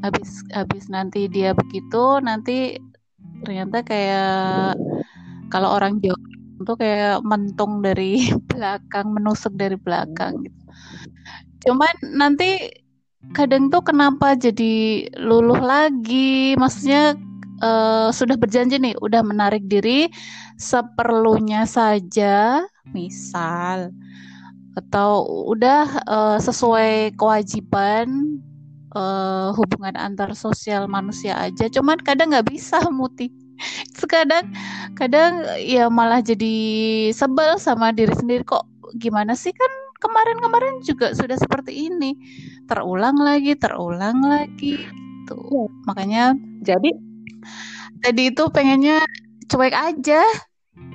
Habis 0.04 0.48
habis 0.56 0.88
nanti 0.88 1.28
dia 1.28 1.52
begitu 1.52 2.24
nanti 2.24 2.80
ternyata 3.44 3.84
kayak 3.84 4.80
kalau 5.52 5.76
orang 5.76 6.00
Jawa 6.04 6.20
itu 6.58 6.74
kayak 6.74 7.22
mentung 7.22 7.86
dari 7.86 8.32
belakang 8.50 9.14
menusuk 9.14 9.54
dari 9.54 9.78
belakang 9.78 10.48
gitu. 10.48 10.62
Cuman 11.68 11.94
nanti 12.16 12.72
kadang 13.36 13.68
tuh 13.68 13.84
kenapa 13.84 14.34
jadi 14.40 15.08
luluh 15.20 15.60
lagi? 15.60 16.56
Maksudnya 16.56 17.20
uh, 17.62 18.10
sudah 18.10 18.38
berjanji 18.40 18.78
nih 18.82 18.96
udah 18.98 19.22
menarik 19.26 19.66
diri 19.66 20.10
seperlunya 20.58 21.70
saja 21.70 22.66
misal 22.96 23.94
atau 24.78 25.26
udah 25.50 26.06
uh, 26.06 26.38
sesuai 26.38 27.18
kewajiban 27.18 28.38
uh, 28.94 29.50
hubungan 29.58 29.98
antar 29.98 30.38
sosial 30.38 30.86
manusia 30.86 31.34
aja. 31.34 31.66
Cuman 31.68 31.98
kadang 32.06 32.30
nggak 32.30 32.48
bisa 32.48 32.78
muti. 32.94 33.34
Sekadang 33.98 34.54
kadang 34.94 35.42
ya 35.58 35.90
malah 35.90 36.22
jadi 36.22 36.56
sebel 37.10 37.58
sama 37.58 37.90
diri 37.90 38.14
sendiri. 38.14 38.46
Kok 38.46 38.94
gimana 39.02 39.34
sih? 39.34 39.50
Kan 39.50 39.72
kemarin-kemarin 39.98 40.86
juga 40.86 41.18
sudah 41.18 41.42
seperti 41.42 41.90
ini. 41.90 42.14
Terulang 42.70 43.18
lagi 43.18 43.58
terulang 43.58 44.22
lagi 44.22 44.78
gitu. 45.28 45.36
Ya. 45.36 45.66
makanya 45.90 46.24
jadi? 46.64 46.94
tadi 47.98 48.30
itu 48.30 48.44
pengennya 48.54 49.02
cuek 49.50 49.74
aja 49.74 50.22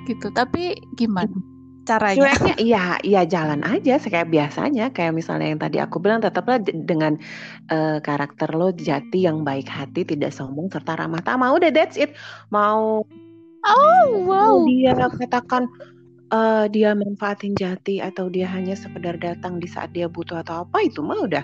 gitu. 0.07 0.27
Tapi 0.31 0.79
gimana 0.95 1.52
caranya? 1.83 2.19
Cueknya 2.19 2.55
iya 2.67 2.83
iya 3.03 3.21
jalan 3.27 3.61
aja 3.63 3.99
kayak 3.99 4.31
biasanya 4.31 4.89
kayak 4.95 5.13
misalnya 5.13 5.47
yang 5.51 5.61
tadi 5.61 5.77
aku 5.79 5.99
bilang 5.99 6.23
tetaplah 6.23 6.59
dengan 6.63 7.19
uh, 7.69 7.99
karakter 7.99 8.49
lo 8.55 8.71
jati 8.71 9.27
yang 9.27 9.43
baik 9.43 9.67
hati 9.67 10.07
tidak 10.07 10.31
sombong 10.31 10.71
serta 10.71 10.97
ramah 10.97 11.21
tamah 11.21 11.53
udah 11.55 11.69
that's 11.69 11.99
it. 11.99 12.15
Mau 12.49 13.03
oh 13.63 14.05
wow. 14.27 14.63
dia 14.67 14.95
katakan 14.95 15.67
uh, 16.33 16.65
dia 16.67 16.97
manfaatin 16.97 17.53
jati 17.53 18.01
atau 18.01 18.27
dia 18.27 18.49
hanya 18.49 18.73
sekedar 18.73 19.15
datang 19.21 19.61
di 19.61 19.69
saat 19.69 19.93
dia 19.93 20.09
butuh 20.09 20.41
atau 20.41 20.65
apa 20.65 20.83
itu 20.83 21.05
mah 21.05 21.21
udah 21.21 21.43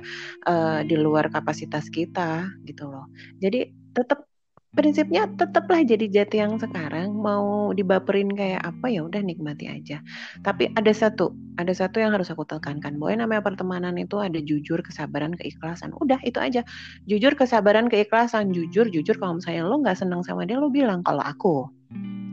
uh, 0.49 0.79
di 0.81 0.97
luar 0.97 1.29
kapasitas 1.29 1.87
kita 1.93 2.49
gitu 2.65 2.89
loh. 2.89 3.05
Jadi 3.37 3.69
tetap 3.93 4.25
prinsipnya 4.69 5.25
tetaplah 5.33 5.81
jadi 5.81 6.05
jati 6.05 6.45
yang 6.45 6.61
sekarang 6.61 7.17
mau 7.17 7.73
dibaperin 7.73 8.29
kayak 8.31 8.61
apa 8.61 8.85
ya 8.89 9.01
udah 9.01 9.21
nikmati 9.25 9.65
aja. 9.65 10.01
Tapi 10.45 10.69
ada 10.77 10.93
satu 10.93 11.33
ada 11.57 11.73
satu 11.73 11.97
yang 11.97 12.13
harus 12.13 12.29
aku 12.29 12.45
tekankan 12.45 13.01
bahwa 13.01 13.25
namanya 13.25 13.41
pertemanan 13.43 13.97
itu 13.97 14.21
ada 14.21 14.37
jujur 14.37 14.79
kesabaran 14.85 15.33
keikhlasan. 15.33 15.91
Udah 15.97 16.21
itu 16.21 16.37
aja. 16.37 16.61
Jujur 17.09 17.33
kesabaran 17.33 17.89
keikhlasan. 17.89 18.53
Jujur 18.53 18.87
jujur 18.93 19.17
kalau 19.17 19.41
misalnya 19.41 19.65
lo 19.65 19.81
nggak 19.81 19.97
senang 19.97 20.21
sama 20.21 20.45
dia 20.45 20.61
lo 20.61 20.69
bilang 20.69 21.01
kalau 21.01 21.25
aku 21.25 21.65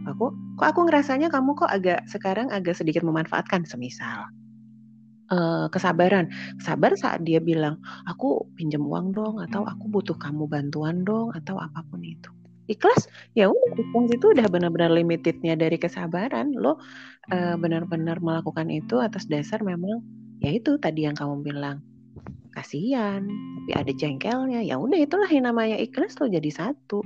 aku 0.07 0.31
kok 0.61 0.69
aku 0.71 0.81
ngerasanya 0.87 1.33
kamu 1.33 1.59
kok 1.59 1.73
agak 1.73 2.05
sekarang 2.07 2.53
agak 2.53 2.77
sedikit 2.77 3.03
memanfaatkan? 3.03 3.65
Semisal 3.65 4.29
uh, 5.31 5.67
kesabaran. 5.71 6.31
Sabar 6.63 6.95
saat 6.99 7.23
dia 7.23 7.43
bilang, 7.43 7.81
"Aku 8.07 8.49
pinjam 8.55 8.85
uang 8.87 9.15
dong," 9.15 9.43
atau 9.43 9.63
"Aku 9.67 9.91
butuh 9.91 10.17
kamu 10.19 10.47
bantuan 10.51 11.03
dong," 11.07 11.35
atau 11.35 11.59
apa 11.59 11.83
pun 11.87 12.03
itu. 12.03 12.31
Ikhlas, 12.67 13.07
ya 13.39 13.47
udah 13.47 13.79
ikhlas 13.79 14.11
itu 14.11 14.27
udah 14.35 14.47
benar-benar 14.51 14.91
limitednya 14.91 15.55
dari 15.55 15.79
kesabaran. 15.79 16.51
Lo 16.51 16.75
uh, 17.31 17.55
benar-benar 17.55 18.19
melakukan 18.19 18.67
itu 18.75 18.99
atas 18.99 19.31
dasar 19.31 19.63
memang 19.63 20.03
ya 20.43 20.51
itu 20.51 20.75
tadi 20.83 21.07
yang 21.07 21.15
kamu 21.15 21.47
bilang 21.47 21.79
kasihan, 22.51 23.23
tapi 23.29 23.71
ada 23.77 23.93
jengkelnya. 23.93 24.65
Ya 24.67 24.81
udah 24.81 24.99
itulah 24.99 25.29
yang 25.31 25.47
namanya 25.47 25.79
ikhlas 25.79 26.19
lo 26.19 26.27
jadi 26.27 26.51
satu. 26.51 27.05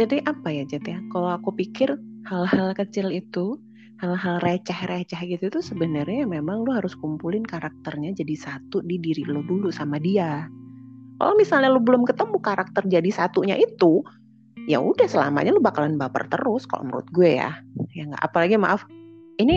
Jadi 0.00 0.22
apa 0.26 0.48
ya 0.50 0.64
Jet 0.66 0.86
ya? 0.86 0.98
Kalau 1.10 1.30
aku 1.30 1.54
pikir 1.54 1.94
hal-hal 2.26 2.72
kecil 2.74 3.12
itu 3.12 3.60
hal-hal 4.02 4.42
receh-receh 4.42 5.20
gitu 5.22 5.46
tuh 5.50 5.62
sebenarnya 5.62 6.26
memang 6.26 6.66
lu 6.66 6.74
harus 6.74 6.98
kumpulin 6.98 7.46
karakternya 7.46 8.10
jadi 8.16 8.34
satu 8.34 8.82
di 8.82 8.98
diri 8.98 9.22
lo 9.26 9.40
dulu 9.46 9.70
sama 9.70 10.02
dia. 10.02 10.50
Kalau 11.14 11.34
misalnya 11.38 11.70
lu 11.70 11.78
belum 11.78 12.02
ketemu 12.02 12.36
karakter 12.42 12.82
jadi 12.90 13.10
satunya 13.14 13.54
itu, 13.54 14.02
ya 14.66 14.82
udah 14.82 15.06
selamanya 15.06 15.54
lu 15.54 15.62
bakalan 15.62 15.94
baper 15.94 16.26
terus 16.26 16.66
kalau 16.66 16.90
menurut 16.90 17.06
gue 17.14 17.38
ya. 17.38 17.54
Ya 17.94 18.02
nggak 18.10 18.22
apalagi 18.22 18.58
maaf. 18.58 18.82
Ini 19.38 19.56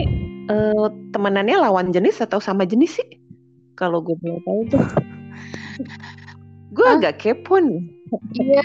eh, 0.50 0.88
temenannya 1.10 1.58
lawan 1.58 1.90
jenis 1.90 2.22
atau 2.22 2.38
sama 2.38 2.62
jenis 2.62 3.02
sih? 3.02 3.08
Kalau 3.74 4.02
gue 4.02 4.14
boleh 4.18 4.38
tahu 4.46 4.60
tuh. 4.70 4.86
gue 6.78 6.86
ah. 6.86 6.94
agak 6.94 7.18
kepo 7.18 7.58
nih. 7.58 7.82
Iya. 8.38 8.62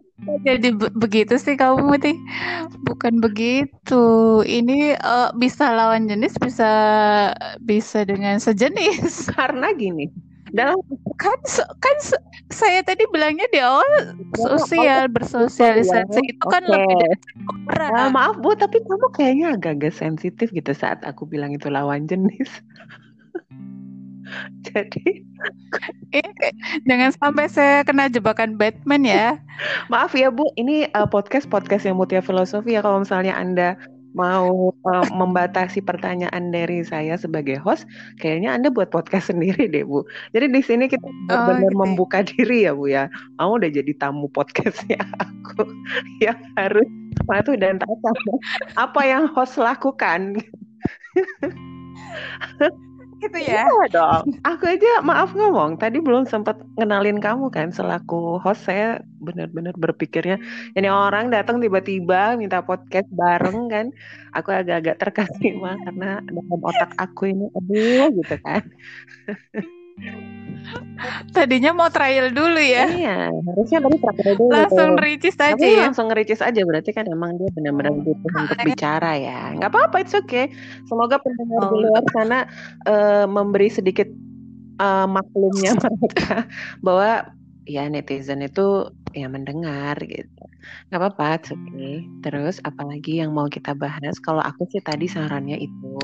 Jadi 0.16 0.72
be 0.72 0.88
begitu 0.96 1.36
sih 1.36 1.60
kamu 1.60 1.92
Muti? 1.92 2.16
Bukan 2.88 3.20
begitu. 3.20 4.04
Ini 4.48 4.96
uh, 4.96 5.28
bisa 5.36 5.68
lawan 5.76 6.08
jenis, 6.08 6.40
bisa 6.40 6.70
bisa 7.60 8.08
dengan 8.08 8.40
sejenis. 8.40 9.28
Karena 9.36 9.76
gini, 9.76 10.08
dalam 10.56 10.80
kan 11.20 11.36
kan 11.84 11.96
saya 12.48 12.80
tadi 12.80 13.04
bilangnya 13.12 13.44
di 13.52 13.60
awal 13.60 14.16
sosial 14.40 15.12
bersosialisasi 15.12 16.20
ya. 16.24 16.30
itu 16.32 16.44
kan 16.48 16.64
okay. 16.64 16.72
lebih 16.72 16.96
dari 16.96 17.16
orang. 17.68 17.90
Nah, 17.92 18.08
maaf 18.08 18.36
Bu, 18.40 18.56
tapi 18.56 18.80
kamu 18.88 19.06
kayaknya 19.12 19.46
agak-agak 19.52 19.92
sensitif 19.92 20.48
gitu 20.48 20.72
saat 20.72 21.04
aku 21.04 21.28
bilang 21.28 21.52
itu 21.52 21.68
lawan 21.68 22.08
jenis. 22.08 22.48
Jadi 24.68 25.24
eh, 26.14 26.30
jangan 26.84 27.10
sampai 27.16 27.46
saya 27.50 27.82
kena 27.86 28.10
jebakan 28.10 28.56
Batman 28.56 29.02
ya. 29.04 29.26
Maaf 29.92 30.16
ya 30.16 30.32
Bu, 30.32 30.48
ini 30.58 30.88
uh, 30.96 31.08
podcast 31.08 31.48
podcast 31.48 31.86
yang 31.86 31.98
Mutia 31.98 32.20
Filosofi 32.22 32.76
ya 32.76 32.80
kalau 32.84 33.02
misalnya 33.02 33.36
Anda 33.36 33.76
mau 34.16 34.72
uh, 34.72 35.06
membatasi 35.12 35.84
pertanyaan 35.84 36.48
dari 36.48 36.80
saya 36.80 37.20
sebagai 37.20 37.60
host, 37.60 37.84
kayaknya 38.16 38.56
Anda 38.56 38.72
buat 38.72 38.88
podcast 38.88 39.28
sendiri 39.30 39.68
deh, 39.68 39.84
Bu. 39.84 40.08
Jadi 40.32 40.48
di 40.48 40.62
sini 40.64 40.88
kita 40.88 41.04
benar-benar 41.04 41.52
oh, 41.52 41.56
gitu. 41.60 41.68
Ya. 41.68 41.80
membuka 41.84 42.18
diri 42.24 42.58
ya, 42.64 42.72
Bu 42.72 42.88
ya. 42.88 43.04
Kamu 43.36 43.60
udah 43.60 43.70
jadi 43.70 43.92
tamu 44.00 44.26
podcastnya 44.32 45.00
aku 45.20 45.68
yang 46.24 46.40
harus 46.56 46.88
patuh 47.28 47.56
dan 47.56 47.76
taat 47.80 48.16
apa 48.76 49.00
yang 49.04 49.24
host 49.32 49.56
lakukan 49.60 50.36
gitu 53.22 53.38
ya. 53.40 53.64
Iya 53.66 53.86
dong. 53.92 54.24
Aku 54.44 54.64
aja 54.68 55.00
maaf 55.00 55.32
ngomong, 55.32 55.80
tadi 55.80 55.98
belum 56.02 56.28
sempat 56.28 56.60
ngenalin 56.76 57.18
kamu 57.18 57.48
kan 57.48 57.72
selaku 57.72 58.38
host 58.40 58.68
saya 58.68 59.00
benar-benar 59.20 59.72
berpikirnya 59.74 60.36
ini 60.76 60.86
orang 60.86 61.32
datang 61.32 61.58
tiba-tiba 61.58 62.36
minta 62.36 62.60
podcast 62.62 63.08
bareng 63.12 63.68
kan. 63.72 63.86
Aku 64.36 64.52
agak-agak 64.52 65.00
terkesima 65.00 65.80
karena 65.88 66.20
dalam 66.28 66.60
otak 66.60 66.92
aku 67.00 67.32
ini 67.32 67.46
aduh 67.56 68.12
gitu 68.20 68.36
kan. 68.44 68.62
Tadinya 71.30 71.70
mau 71.76 71.88
trial 71.92 72.32
dulu 72.32 72.58
ya. 72.58 72.84
Iya, 72.88 73.18
harusnya 73.30 73.78
tadi 73.84 73.98
trial 74.00 74.32
dulu. 74.34 74.50
Langsung 74.52 74.90
ricis 74.98 75.36
aja 75.36 75.54
Tapi 75.54 75.68
ya. 75.68 75.86
langsung 75.88 76.06
ngericis 76.10 76.40
aja 76.42 76.60
berarti 76.64 76.90
kan 76.96 77.06
emang 77.06 77.36
dia 77.38 77.50
benar-benar 77.52 77.92
oh, 77.94 78.02
butuh 78.02 78.30
oh, 78.32 78.42
untuk 78.46 78.58
bicara 78.64 79.12
ya. 79.20 79.40
Nggak 79.54 79.70
apa-apa, 79.70 79.96
it's 80.02 80.16
okay. 80.16 80.50
Semoga 80.88 81.20
pendengar 81.20 81.60
oh. 81.66 81.70
di 81.72 81.78
luar 81.86 82.04
sana 82.10 82.38
uh, 82.88 83.26
memberi 83.28 83.68
sedikit 83.68 84.08
uh, 84.80 85.06
maklumnya 85.06 85.76
mereka 85.84 86.48
bahwa 86.80 87.30
ya 87.66 87.86
netizen 87.90 88.42
itu 88.42 88.90
ya 89.12 89.26
mendengar 89.30 89.98
gitu. 90.02 90.44
Nggak 90.90 91.00
apa-apa, 91.02 91.26
it's 91.38 91.50
okay. 91.52 92.06
Terus 92.24 92.56
apalagi 92.66 93.22
yang 93.22 93.36
mau 93.36 93.46
kita 93.46 93.76
bahas? 93.76 94.18
Kalau 94.22 94.42
aku 94.42 94.66
sih 94.70 94.82
tadi 94.82 95.06
sarannya 95.06 95.58
itu 95.60 95.98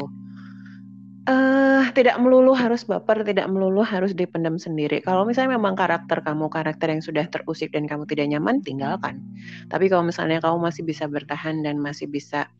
Uh, 1.22 1.86
tidak 1.94 2.18
melulu 2.18 2.50
harus 2.50 2.82
baper, 2.82 3.22
tidak 3.22 3.46
melulu 3.46 3.86
harus 3.86 4.10
dipendam 4.10 4.58
sendiri. 4.58 4.98
Kalau 5.06 5.22
misalnya 5.22 5.54
memang 5.54 5.78
karakter 5.78 6.18
kamu 6.18 6.50
karakter 6.50 6.90
yang 6.90 6.98
sudah 6.98 7.30
terusik 7.30 7.70
dan 7.70 7.86
kamu 7.86 8.10
tidak 8.10 8.26
nyaman, 8.26 8.58
tinggalkan. 8.66 9.22
Tapi 9.70 9.86
kalau 9.86 10.02
misalnya 10.02 10.42
kamu 10.42 10.58
masih 10.58 10.82
bisa 10.82 11.06
bertahan 11.06 11.62
dan 11.62 11.78
masih 11.78 12.10
bisa 12.10 12.50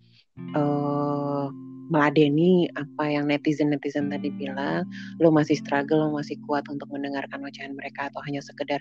uh, 0.55 1.51
meladeni 1.90 2.70
apa 2.79 3.11
yang 3.11 3.27
netizen-netizen 3.27 4.14
tadi 4.14 4.31
bilang, 4.31 4.87
lo 5.18 5.35
masih 5.35 5.59
struggle, 5.59 6.07
lo 6.07 6.22
masih 6.22 6.38
kuat 6.46 6.62
untuk 6.70 6.87
mendengarkan 6.94 7.42
ocehan 7.42 7.75
mereka 7.75 8.14
atau 8.14 8.22
hanya 8.31 8.38
sekedar 8.38 8.79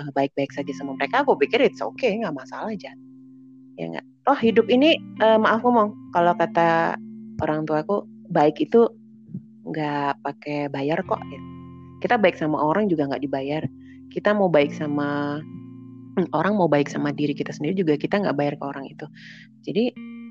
uh, 0.00 0.08
baik-baik 0.16 0.56
saja 0.56 0.72
sama 0.72 0.96
mereka, 0.96 1.20
aku 1.20 1.36
pikir 1.36 1.60
it's 1.60 1.84
okay, 1.84 2.16
nggak 2.16 2.32
masalah 2.32 2.72
aja. 2.72 2.96
Ya 3.76 3.92
nggak. 3.92 4.06
Oh 4.24 4.38
hidup 4.40 4.72
ini, 4.72 4.96
uh, 5.20 5.36
maaf 5.36 5.60
ngomong, 5.60 5.92
kalau 6.16 6.32
kata 6.32 6.96
orang 7.44 7.68
tuaku, 7.68 8.08
baik 8.32 8.56
itu 8.64 8.88
nggak 9.68 10.24
pakai 10.24 10.72
bayar 10.72 11.00
kok 11.04 11.20
gitu. 11.28 11.46
kita 11.98 12.14
baik 12.14 12.38
sama 12.38 12.62
orang 12.62 12.86
juga 12.86 13.10
nggak 13.10 13.22
dibayar. 13.26 13.62
Kita 14.08 14.30
mau 14.30 14.46
baik 14.46 14.70
sama 14.70 15.42
hmm, 16.14 16.30
orang 16.30 16.54
mau 16.54 16.70
baik 16.70 16.86
sama 16.86 17.10
diri 17.10 17.34
kita 17.34 17.50
sendiri 17.50 17.82
juga 17.82 17.98
kita 17.98 18.22
nggak 18.22 18.36
bayar 18.38 18.54
ke 18.54 18.64
orang 18.64 18.86
itu. 18.86 19.06
Jadi 19.66 19.84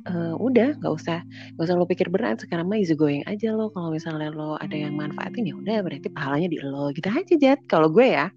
uh, 0.07 0.39
udah 0.39 0.79
nggak 0.79 0.93
usah 0.95 1.19
nggak 1.55 1.65
usah 1.67 1.75
lo 1.75 1.83
pikir 1.83 2.07
berat. 2.07 2.39
Sekarang 2.39 2.71
mah 2.71 2.79
easy 2.79 2.95
going 2.95 3.19
aja 3.27 3.51
lo. 3.51 3.67
Kalau 3.75 3.91
misalnya 3.91 4.31
lo 4.31 4.55
ada 4.63 4.73
yang 4.73 4.95
manfaatin 4.95 5.43
ya 5.43 5.59
udah 5.59 5.83
berarti 5.83 6.07
pahalanya 6.07 6.47
di 6.47 6.59
lo. 6.63 6.95
Gitu 6.95 7.07
aja 7.11 7.33
jat 7.35 7.59
kalau 7.67 7.91
gue 7.91 8.07
ya. 8.15 8.31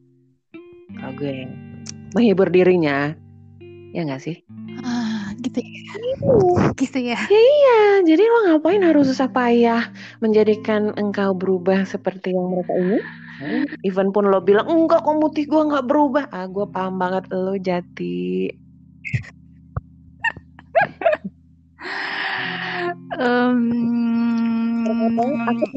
Kalau 0.99 1.13
gue 1.15 1.47
menghibur 2.19 2.51
dirinya. 2.51 3.15
Ya 3.95 4.07
nggak 4.07 4.23
sih 4.23 4.43
gitu 5.41 5.59
ya. 5.61 5.83
Gitu 6.77 6.99
ya. 7.01 7.19
Iya 7.29 7.81
jadi 8.05 8.23
lo 8.23 8.39
ngapain 8.49 8.83
harus 8.85 9.09
susah 9.11 9.29
payah 9.33 9.89
menjadikan 10.21 10.93
engkau 10.97 11.33
berubah 11.33 11.85
seperti 11.89 12.33
yang 12.37 12.53
mereka 12.53 12.73
ingin 12.77 13.01
even 13.89 14.13
pun 14.13 14.29
lo 14.29 14.45
bilang 14.45 14.69
enggak 14.69 15.01
kok 15.01 15.17
mutih 15.17 15.49
gue 15.49 15.63
nggak 15.65 15.87
berubah. 15.89 16.29
Ah 16.31 16.47
gue 16.47 16.67
paham 16.69 17.01
banget 17.01 17.25
lo 17.33 17.57
jati. 17.57 18.53
Um, 23.21 23.69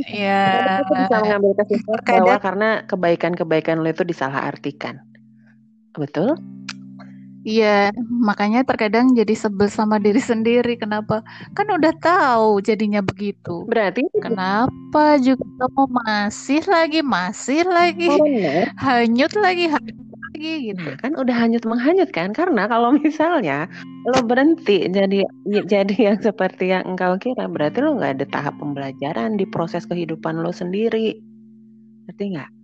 ya. 0.08 0.80
Aku 0.86 0.94
bisa 0.96 1.16
mengambil 1.20 1.52
kesimpulan 1.60 2.04
bahwa 2.06 2.36
karena 2.40 2.70
kebaikan-kebaikan 2.88 3.82
lo 3.84 3.90
itu 3.90 4.04
disalahartikan 4.06 5.02
betul 5.94 6.38
Iya, 7.44 7.92
makanya 8.08 8.64
terkadang 8.64 9.12
jadi 9.12 9.36
sebel 9.36 9.68
sama 9.68 10.00
diri 10.00 10.24
sendiri. 10.24 10.80
Kenapa? 10.80 11.28
Kan 11.52 11.68
udah 11.76 11.92
tahu 12.00 12.64
jadinya 12.64 13.04
begitu. 13.04 13.68
Berarti 13.68 14.08
kenapa 14.16 15.20
juga 15.20 15.44
kamu 15.60 15.84
masih 15.92 16.64
lagi, 16.72 17.00
masih 17.04 17.68
lagi, 17.68 18.08
oh, 18.08 18.24
hanyut 18.80 19.36
lagi, 19.36 19.68
hanyut 19.68 20.08
lagi 20.08 20.72
gitu. 20.72 20.88
Nah, 20.88 20.96
kan 20.96 21.12
udah 21.20 21.36
hanyut 21.36 21.64
menghanyut 21.68 22.10
kan? 22.16 22.32
Karena 22.32 22.64
kalau 22.72 22.96
misalnya 22.96 23.68
lo 24.08 24.24
berhenti 24.24 24.88
jadi 24.88 25.28
jadi 25.68 25.96
yang 26.00 26.18
seperti 26.24 26.72
yang 26.72 26.96
engkau 26.96 27.20
kira, 27.20 27.52
berarti 27.52 27.84
lo 27.84 28.00
nggak 28.00 28.24
ada 28.24 28.26
tahap 28.32 28.56
pembelajaran 28.56 29.36
di 29.36 29.44
proses 29.44 29.84
kehidupan 29.84 30.40
lo 30.40 30.56
sendiri. 30.56 31.20
Ngerti 32.08 32.24
nggak? 32.40 32.63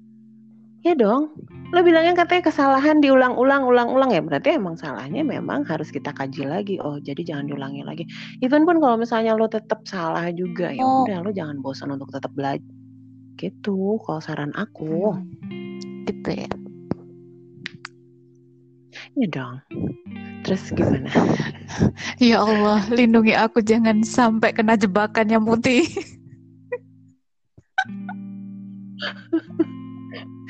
Ya 0.84 0.96
dong. 0.96 1.36
Lo 1.70 1.86
bilangnya 1.86 2.18
katanya 2.18 2.50
kesalahan 2.50 2.98
diulang-ulang, 2.98 3.68
ulang-ulang 3.68 4.10
ya 4.10 4.26
berarti 4.26 4.58
emang 4.58 4.74
salahnya 4.74 5.22
memang 5.22 5.68
harus 5.68 5.94
kita 5.94 6.10
kaji 6.16 6.48
lagi. 6.48 6.76
Oh, 6.82 6.98
jadi 6.98 7.22
jangan 7.22 7.46
diulangi 7.52 7.86
lagi. 7.86 8.04
Even 8.42 8.66
pun 8.66 8.82
kalau 8.82 8.98
misalnya 8.98 9.38
lo 9.38 9.46
tetap 9.46 9.86
salah 9.86 10.34
juga 10.34 10.74
ya 10.74 10.82
oh. 10.82 11.06
udah 11.06 11.22
lo 11.22 11.30
jangan 11.30 11.62
bosan 11.62 11.94
untuk 11.94 12.10
tetap 12.10 12.34
belajar. 12.34 12.66
Gitu 13.38 14.02
kalau 14.02 14.22
saran 14.24 14.56
aku. 14.58 15.14
Hmm. 15.14 16.08
Gitu 16.10 16.30
ya. 16.48 16.50
Ya 19.20 19.28
dong. 19.30 19.56
Terus 20.48 20.74
gimana? 20.74 21.12
ya 22.24 22.42
Allah, 22.42 22.82
lindungi 22.90 23.36
aku 23.36 23.62
jangan 23.62 24.02
sampai 24.02 24.56
kena 24.56 24.80
jebakannya 24.80 25.38
Muti. 25.38 25.86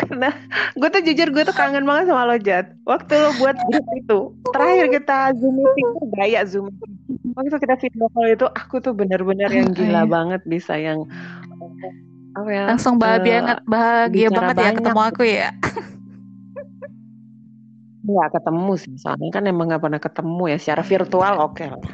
Karena 0.10 0.34
gue 0.74 0.90
tuh 0.90 1.02
jujur 1.06 1.28
gue 1.30 1.44
tuh 1.46 1.54
kangen 1.54 1.86
banget 1.86 2.10
sama 2.10 2.26
lo 2.26 2.38
Jat. 2.42 2.74
Waktu 2.82 3.14
lo 3.14 3.30
buat 3.38 3.58
grup 3.70 3.86
itu, 3.94 4.20
terakhir 4.50 4.86
kita 4.90 5.18
zoom 5.38 5.62
meeting 5.62 5.90
gaya 6.18 6.42
zoom 6.50 6.74
meeting. 6.74 6.94
Waktu 7.38 7.58
kita 7.62 7.76
video 7.78 8.10
call 8.10 8.34
itu, 8.34 8.46
aku 8.50 8.82
tuh 8.82 8.98
bener-bener 8.98 9.54
yang 9.54 9.70
gila 9.70 10.04
iya. 10.04 10.10
banget 10.10 10.42
bisa 10.50 10.74
yang 10.82 11.06
apa 12.34 12.50
ya? 12.50 12.64
Langsung 12.74 12.98
bahagia 12.98 13.38
uh, 13.46 13.62
bahagia 13.70 14.28
banget 14.34 14.56
ya 14.58 14.72
ketemu 14.74 15.02
aku 15.06 15.24
ya. 15.30 15.50
Nggak 18.10 18.30
ketemu 18.34 18.74
sih, 18.82 18.94
soalnya 18.98 19.30
kan 19.30 19.44
emang 19.46 19.70
nggak 19.70 19.84
pernah 19.86 20.02
ketemu 20.02 20.44
ya 20.50 20.58
secara 20.58 20.82
virtual 20.82 21.34
oke 21.38 21.54
okay 21.54 21.70
lah. 21.70 21.94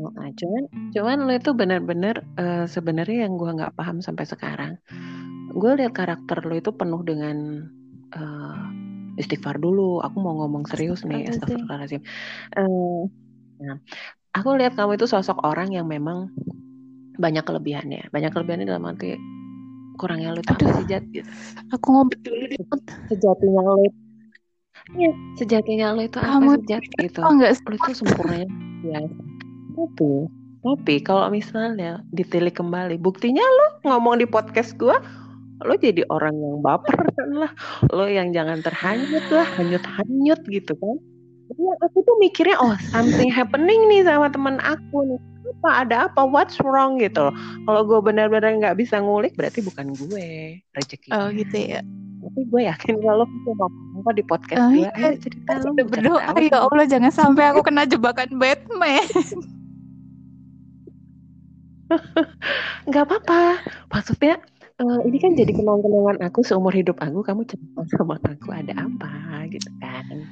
Nah, 0.00 0.32
cuman 0.32 0.64
cuman 0.96 1.28
lo 1.28 1.32
itu 1.36 1.52
benar-benar 1.52 2.24
uh, 2.40 2.64
sebenarnya 2.64 3.28
yang 3.28 3.36
gue 3.36 3.52
nggak 3.52 3.76
paham 3.76 4.00
sampai 4.00 4.24
sekarang 4.24 4.80
gue 5.50 5.72
lihat 5.82 5.92
karakter 5.92 6.42
lo 6.46 6.54
itu 6.54 6.70
penuh 6.70 7.02
dengan 7.02 7.66
uh, 8.14 8.62
istighfar 9.20 9.58
dulu. 9.60 10.00
Aku 10.00 10.16
mau 10.22 10.34
ngomong 10.44 10.64
serius 10.70 11.02
nih, 11.04 11.28
astagfirullahaladzim. 11.28 12.02
Uh, 12.56 13.06
nah, 13.60 13.76
aku 14.32 14.56
lihat 14.56 14.78
kamu 14.78 14.96
itu 14.96 15.06
sosok 15.10 15.42
orang 15.42 15.74
yang 15.74 15.86
memang 15.90 16.30
banyak 17.20 17.44
kelebihannya. 17.44 18.08
Banyak 18.08 18.32
kelebihannya 18.32 18.66
dalam 18.66 18.88
arti 18.88 19.20
kurangnya 20.00 20.32
lo 20.32 20.40
itu 20.40 20.52
apa 20.56 20.72
sih 20.80 20.86
Jat? 20.88 21.04
Gitu. 21.12 21.28
Aku 21.76 21.86
ngobrol 21.92 22.20
dulu 22.24 22.44
di 22.48 22.56
Sejatinya 23.12 23.60
lo 23.60 23.84
Iya, 24.96 25.12
sejatinya 25.36 25.86
lo 25.92 26.00
itu 26.08 26.16
apa 26.16 26.40
sih 26.56 26.64
Jat? 26.64 26.82
Gitu. 26.96 27.20
Oh, 27.20 27.30
enggak. 27.36 27.60
Lo 27.68 27.76
itu 27.76 27.92
sempurnanya 27.92 28.48
biasa. 28.80 29.12
Tapi, 29.70 30.10
tapi 30.64 30.94
kalau 31.04 31.28
misalnya 31.28 32.00
ditilik 32.16 32.56
kembali, 32.56 32.96
buktinya 32.96 33.44
lo 33.44 33.66
ngomong 33.84 34.24
di 34.24 34.26
podcast 34.26 34.72
gue, 34.80 34.96
lo 35.60 35.74
jadi 35.76 36.02
orang 36.08 36.34
yang 36.40 36.56
baper 36.64 36.98
kan 37.12 37.30
lah. 37.36 37.52
Lo 37.92 38.08
yang 38.08 38.32
jangan 38.32 38.64
terhanyut 38.64 39.24
lah 39.28 39.46
hanyut-hanyut 39.60 40.40
gitu 40.48 40.72
kan. 40.76 40.96
Jadi 41.50 41.62
aku 41.82 41.98
tuh 42.06 42.16
mikirnya 42.22 42.56
oh 42.62 42.78
something 42.94 43.26
happening 43.26 43.90
nih 43.90 44.06
sama 44.06 44.30
teman 44.30 44.56
aku 44.62 45.04
nih. 45.04 45.20
Apa 45.60 45.70
ada 45.84 45.96
apa? 46.08 46.22
What's 46.24 46.56
wrong? 46.62 47.02
Gitu 47.02 47.18
loh. 47.18 47.34
Kalau 47.66 47.82
gue 47.84 48.00
benar-benar 48.00 48.54
nggak 48.56 48.78
bisa 48.78 49.02
ngulik 49.02 49.34
berarti 49.34 49.60
bukan 49.60 49.92
gue 49.92 50.62
rezeki 50.78 51.10
oh 51.12 51.28
gitu 51.34 51.56
ya. 51.58 51.82
Tapi 52.20 52.40
gue 52.46 52.62
yakin 52.68 52.94
kalau 53.02 53.24
bisa 53.26 53.50
ngomong 53.56 54.14
di 54.14 54.24
podcast 54.24 54.60
oh, 54.60 54.70
gue 54.70 54.84
iya. 54.84 54.92
ayo 54.94 55.16
cerita 55.18 55.50
lo 55.60 55.72
berdoa. 55.74 56.36
ya 56.36 56.58
Allah 56.62 56.86
jangan 56.86 57.12
sampai 57.12 57.44
aku 57.50 57.60
kena 57.66 57.84
jebakan 57.84 58.38
Batman. 58.38 59.04
Nggak 62.88 63.04
apa-apa. 63.10 63.58
Maksudnya 63.90 64.38
uh, 64.80 65.00
ini 65.04 65.18
kan 65.20 65.36
jadi 65.36 65.52
kenang-kenangan 65.52 66.24
aku 66.24 66.40
seumur 66.40 66.72
hidup 66.72 66.96
aku 66.98 67.20
kamu 67.20 67.44
cerita 67.44 67.84
sama 67.94 68.16
aku 68.24 68.48
ada 68.50 68.72
apa 68.74 69.44
gitu 69.52 69.70
kan? 69.78 70.24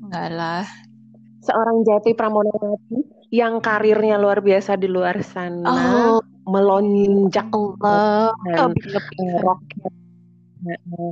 Enggak 0.00 0.28
lah. 0.32 0.64
Seorang 1.44 1.84
jati 1.84 2.16
pramonawati 2.16 3.28
yang 3.28 3.60
karirnya 3.60 4.16
luar 4.16 4.40
biasa 4.40 4.80
di 4.80 4.88
luar 4.88 5.20
sana 5.20 5.68
oh. 5.68 6.20
melonjak 6.48 7.44
Allah. 7.52 8.32
oh, 8.32 8.72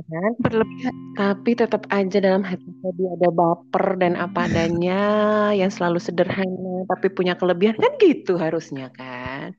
kan? 0.09 0.31
Berlebihan 0.41 0.95
tapi 1.13 1.51
tetap 1.53 1.85
aja 1.93 2.17
dalam 2.17 2.41
hati 2.41 2.65
dia 2.97 3.09
ada 3.15 3.29
baper 3.29 3.85
dan 4.01 4.13
apa 4.17 4.49
adanya 4.49 5.01
yang 5.59 5.69
selalu 5.69 6.01
sederhana 6.01 6.87
tapi 6.89 7.07
punya 7.13 7.37
kelebihan. 7.37 7.77
Kan 7.77 7.93
gitu 8.01 8.41
harusnya 8.41 8.89
kan? 8.97 9.53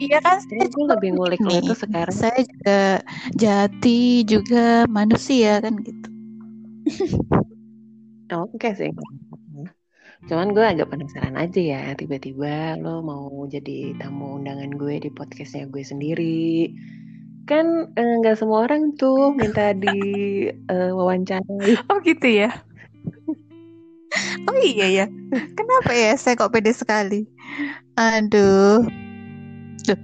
Iya 0.00 0.18
kan? 0.24 0.40
Saya 0.40 0.66
juga 0.72 0.96
lebih 0.96 1.10
ngulik 1.16 1.40
nih 1.44 1.60
itu 1.60 1.74
sekarang. 1.76 2.16
saya 2.16 2.40
juga 2.42 2.80
jati 3.36 4.24
juga 4.24 4.88
manusia 4.88 5.60
kan 5.60 5.74
gitu. 5.84 6.08
Oke 8.42 8.58
okay 8.58 8.72
sih. 8.74 8.90
Cuman 10.26 10.50
gue 10.50 10.64
agak 10.64 10.90
penasaran 10.90 11.38
aja 11.38 11.60
ya, 11.60 11.82
tiba-tiba 11.94 12.74
lo 12.82 12.98
mau 13.04 13.46
jadi 13.46 13.94
tamu 13.94 14.42
undangan 14.42 14.74
gue 14.74 15.06
di 15.06 15.10
podcastnya 15.14 15.70
gue 15.70 15.86
sendiri 15.86 16.72
kan 17.46 17.94
eh, 17.94 18.12
nggak 18.20 18.36
uh, 18.36 18.38
semua 18.38 18.66
orang 18.66 18.92
tuh 18.98 19.32
minta 19.32 19.70
di 19.72 19.96
uh, 20.66 20.90
wawancarai. 20.92 21.78
Oh 21.88 22.02
gitu 22.02 22.26
ya. 22.26 22.50
Oh 24.46 24.56
iya 24.58 24.86
ya. 24.88 25.06
Kenapa 25.30 25.92
ya 25.92 26.16
saya 26.18 26.38
kok 26.38 26.50
pede 26.50 26.72
sekali? 26.74 27.26
Aduh. 27.96 28.84
Duh. 29.86 30.00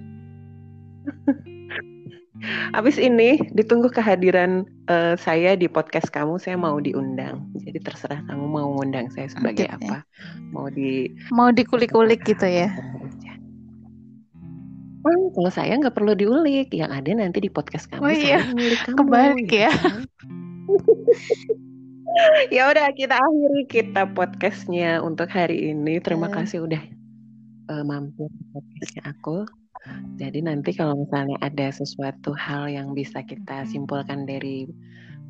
Abis 2.74 2.98
ini 2.98 3.38
ditunggu 3.54 3.86
kehadiran 3.94 4.66
uh, 4.90 5.14
saya 5.14 5.54
di 5.54 5.70
podcast 5.70 6.10
kamu, 6.10 6.42
saya 6.42 6.58
mau 6.58 6.78
diundang. 6.82 7.46
Jadi 7.62 7.78
terserah 7.82 8.20
kamu 8.26 8.44
mau 8.50 8.66
ngundang 8.76 9.08
saya 9.14 9.30
sebagai 9.30 9.70
okay, 9.70 9.76
apa. 9.78 9.96
Mau 10.50 10.66
di 10.68 11.06
mau 11.30 11.54
dikulik-kulik 11.54 12.26
gitu 12.26 12.44
ya. 12.44 12.68
Oh, 15.02 15.34
kalau 15.34 15.50
saya 15.50 15.74
nggak 15.74 15.98
perlu 15.98 16.14
diulik, 16.14 16.70
yang 16.70 16.94
ada 16.94 17.10
nanti 17.10 17.42
di 17.42 17.50
podcast 17.50 17.90
kamu. 17.90 18.02
Oh 18.06 18.12
iya, 18.14 18.38
kamu, 18.46 18.94
kebalik 18.94 19.46
gitu 19.50 19.66
ya. 19.66 19.72
Kan. 19.74 20.06
ya 22.54 22.62
udah 22.70 22.86
kita 22.94 23.18
akhiri 23.18 23.62
kita 23.66 24.02
podcastnya 24.14 25.02
untuk 25.02 25.26
hari 25.26 25.74
ini. 25.74 25.98
Terima 25.98 26.30
uh. 26.30 26.32
kasih 26.32 26.70
udah 26.70 26.82
uh, 27.74 27.82
mampir 27.82 28.30
podcastnya 28.54 29.02
aku. 29.10 29.42
Jadi 30.22 30.46
nanti 30.46 30.70
kalau 30.78 30.94
misalnya 30.94 31.34
ada 31.42 31.74
sesuatu 31.74 32.30
hal 32.38 32.70
yang 32.70 32.94
bisa 32.94 33.26
kita 33.26 33.66
simpulkan 33.66 34.22
dari 34.22 34.70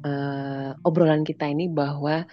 uh, 0.05 0.75
obrolan 0.87 1.23
kita 1.23 1.49
ini 1.49 1.71
bahwa 1.71 2.27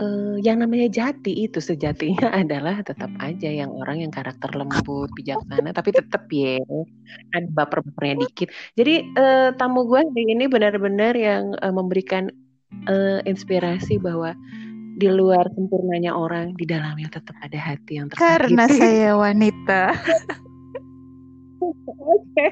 uh, 0.00 0.36
yang 0.40 0.62
namanya 0.62 0.88
jati 0.88 1.46
itu 1.46 1.60
sejatinya 1.60 2.32
adalah 2.42 2.80
tetap 2.82 3.10
aja 3.20 3.50
yang 3.50 3.70
orang 3.72 4.04
yang 4.06 4.12
karakter 4.12 4.50
lembut, 4.54 5.10
bijaksana, 5.14 5.70
tapi 5.74 5.90
tetap 5.94 6.24
ya 6.32 6.58
ada 7.36 7.48
baper-bapernya 7.52 8.24
dikit. 8.26 8.48
Jadi 8.78 9.14
uh, 9.16 9.54
tamu 9.56 9.84
gue 9.86 10.00
hari 10.00 10.24
ini 10.32 10.44
benar-benar 10.48 11.14
yang 11.14 11.54
uh, 11.60 11.72
memberikan 11.74 12.32
uh, 12.88 13.20
inspirasi 13.28 14.00
bahwa 14.00 14.34
di 14.98 15.06
luar 15.06 15.46
sempurnanya 15.54 16.10
orang, 16.10 16.58
di 16.58 16.66
dalamnya 16.66 17.06
tetap 17.06 17.38
ada 17.38 17.54
hati 17.54 18.02
yang 18.02 18.10
tersakiti. 18.10 18.26
Karena 18.26 18.64
saya 18.66 19.10
wanita. 19.14 19.82
Oke, 21.98 22.46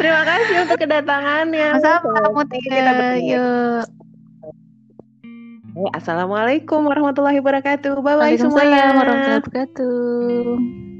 terima 0.00 0.22
kasih 0.24 0.56
untuk 0.64 0.78
kedatangannya. 0.80 1.68
Sama-sama, 1.80 2.42
Tia. 2.48 3.18
Yuk. 3.20 3.84
Assalamualaikum 5.90 6.86
warahmatullahi 6.86 7.42
wabarakatuh. 7.42 7.98
Bye 7.98 8.14
bye 8.14 8.38
semuanya. 8.38 8.94
warahmatullahi 8.94 9.42
wabarakatuh. 9.42 10.93